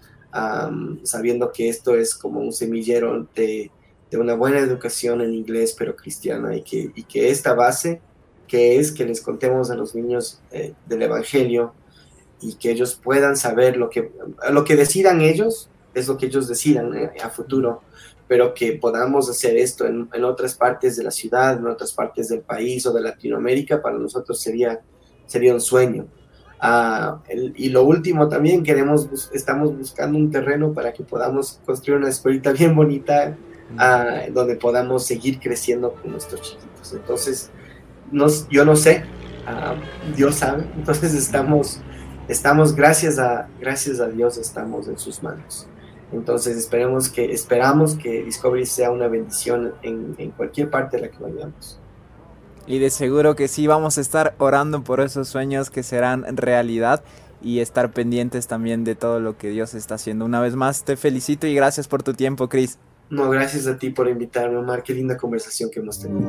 sabiendo 1.02 1.50
que 1.50 1.68
esto 1.68 1.96
es 1.96 2.14
como 2.14 2.38
un 2.38 2.52
semillero 2.52 3.26
de, 3.34 3.68
de, 4.08 4.16
una 4.16 4.34
buena 4.34 4.60
educación 4.60 5.20
en 5.20 5.34
inglés, 5.34 5.74
pero 5.76 5.96
cristiana, 5.96 6.54
y 6.54 6.62
que, 6.62 6.92
y 6.94 7.02
que 7.02 7.30
esta 7.30 7.52
base, 7.52 8.00
que 8.50 8.80
es 8.80 8.90
que 8.90 9.06
les 9.06 9.20
contemos 9.20 9.70
a 9.70 9.76
los 9.76 9.94
niños 9.94 10.40
eh, 10.50 10.74
del 10.86 11.02
Evangelio 11.02 11.72
y 12.40 12.54
que 12.54 12.72
ellos 12.72 12.98
puedan 13.00 13.36
saber 13.36 13.76
lo 13.76 13.88
que, 13.90 14.10
lo 14.50 14.64
que 14.64 14.74
decidan 14.74 15.20
ellos, 15.20 15.70
es 15.94 16.08
lo 16.08 16.18
que 16.18 16.26
ellos 16.26 16.48
decidan 16.48 16.92
eh, 16.96 17.12
a 17.22 17.30
futuro, 17.30 17.82
pero 18.26 18.52
que 18.52 18.72
podamos 18.72 19.30
hacer 19.30 19.56
esto 19.56 19.86
en, 19.86 20.08
en, 20.12 20.24
otras 20.24 20.56
partes 20.56 20.96
de 20.96 21.04
la 21.04 21.12
ciudad, 21.12 21.58
en 21.58 21.66
otras 21.68 21.92
partes 21.92 22.28
del 22.28 22.40
país 22.40 22.84
o 22.86 22.92
de 22.92 23.02
Latinoamérica, 23.02 23.80
para 23.80 23.96
nosotros 23.96 24.40
sería, 24.40 24.80
sería 25.26 25.54
un 25.54 25.60
sueño. 25.60 26.08
Uh, 26.60 27.20
el, 27.28 27.54
y 27.56 27.68
lo 27.68 27.84
último 27.84 28.28
también, 28.28 28.64
queremos, 28.64 29.30
estamos 29.32 29.78
buscando 29.78 30.18
un 30.18 30.28
terreno 30.28 30.72
para 30.72 30.92
que 30.92 31.04
podamos 31.04 31.60
construir 31.64 32.00
una 32.00 32.08
escuelita 32.08 32.50
bien 32.50 32.74
bonita 32.74 33.36
uh, 33.74 34.32
donde 34.32 34.56
podamos 34.56 35.06
seguir 35.06 35.38
creciendo 35.38 35.92
con 35.92 36.10
nuestros 36.10 36.42
chiquitos. 36.42 36.92
Entonces, 36.94 37.50
nos, 38.10 38.48
yo 38.48 38.64
no 38.64 38.76
sé, 38.76 39.04
uh, 39.46 40.14
Dios 40.16 40.36
sabe, 40.36 40.64
entonces 40.76 41.14
estamos, 41.14 41.80
estamos 42.28 42.74
gracias, 42.74 43.18
a, 43.18 43.48
gracias 43.60 44.00
a 44.00 44.08
Dios, 44.08 44.38
estamos 44.38 44.88
en 44.88 44.98
sus 44.98 45.22
manos. 45.22 45.66
Entonces 46.12 46.56
esperemos 46.56 47.08
que, 47.08 47.32
esperamos 47.32 47.94
que 47.94 48.24
Discovery 48.24 48.66
sea 48.66 48.90
una 48.90 49.06
bendición 49.06 49.74
en, 49.82 50.16
en 50.18 50.32
cualquier 50.32 50.68
parte 50.68 50.96
de 50.96 51.04
la 51.04 51.10
que 51.10 51.22
vayamos. 51.22 51.78
Y 52.66 52.78
de 52.78 52.90
seguro 52.90 53.36
que 53.36 53.48
sí 53.48 53.66
vamos 53.66 53.96
a 53.96 54.00
estar 54.00 54.34
orando 54.38 54.82
por 54.82 55.00
esos 55.00 55.28
sueños 55.28 55.70
que 55.70 55.82
serán 55.82 56.36
realidad 56.36 57.02
y 57.42 57.60
estar 57.60 57.92
pendientes 57.92 58.46
también 58.46 58.84
de 58.84 58.94
todo 58.94 59.20
lo 59.20 59.36
que 59.36 59.50
Dios 59.50 59.74
está 59.74 59.94
haciendo. 59.94 60.24
Una 60.24 60.40
vez 60.40 60.56
más 60.56 60.84
te 60.84 60.96
felicito 60.96 61.46
y 61.46 61.54
gracias 61.54 61.88
por 61.88 62.02
tu 62.02 62.14
tiempo, 62.14 62.48
Chris. 62.48 62.78
No, 63.08 63.28
gracias 63.28 63.66
a 63.66 63.76
ti 63.76 63.90
por 63.90 64.08
invitarme, 64.08 64.56
Omar. 64.56 64.82
Qué 64.82 64.94
linda 64.94 65.16
conversación 65.16 65.70
que 65.70 65.80
hemos 65.80 66.00
tenido. 66.00 66.28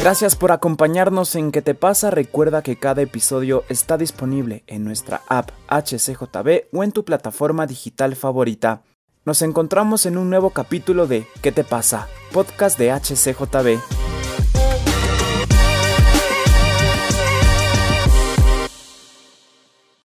Gracias 0.00 0.36
por 0.36 0.52
acompañarnos 0.52 1.34
en 1.34 1.50
¿Qué 1.50 1.60
te 1.60 1.74
pasa? 1.74 2.10
Recuerda 2.10 2.62
que 2.62 2.78
cada 2.78 3.02
episodio 3.02 3.64
está 3.68 3.98
disponible 3.98 4.62
en 4.68 4.84
nuestra 4.84 5.22
app 5.28 5.50
HCJB 5.68 6.68
o 6.72 6.84
en 6.84 6.92
tu 6.92 7.04
plataforma 7.04 7.66
digital 7.66 8.14
favorita. 8.14 8.82
Nos 9.24 9.42
encontramos 9.42 10.06
en 10.06 10.16
un 10.16 10.30
nuevo 10.30 10.50
capítulo 10.50 11.08
de 11.08 11.26
¿Qué 11.42 11.50
te 11.50 11.64
pasa? 11.64 12.06
Podcast 12.32 12.78
de 12.78 12.92
HCJB. 12.92 14.17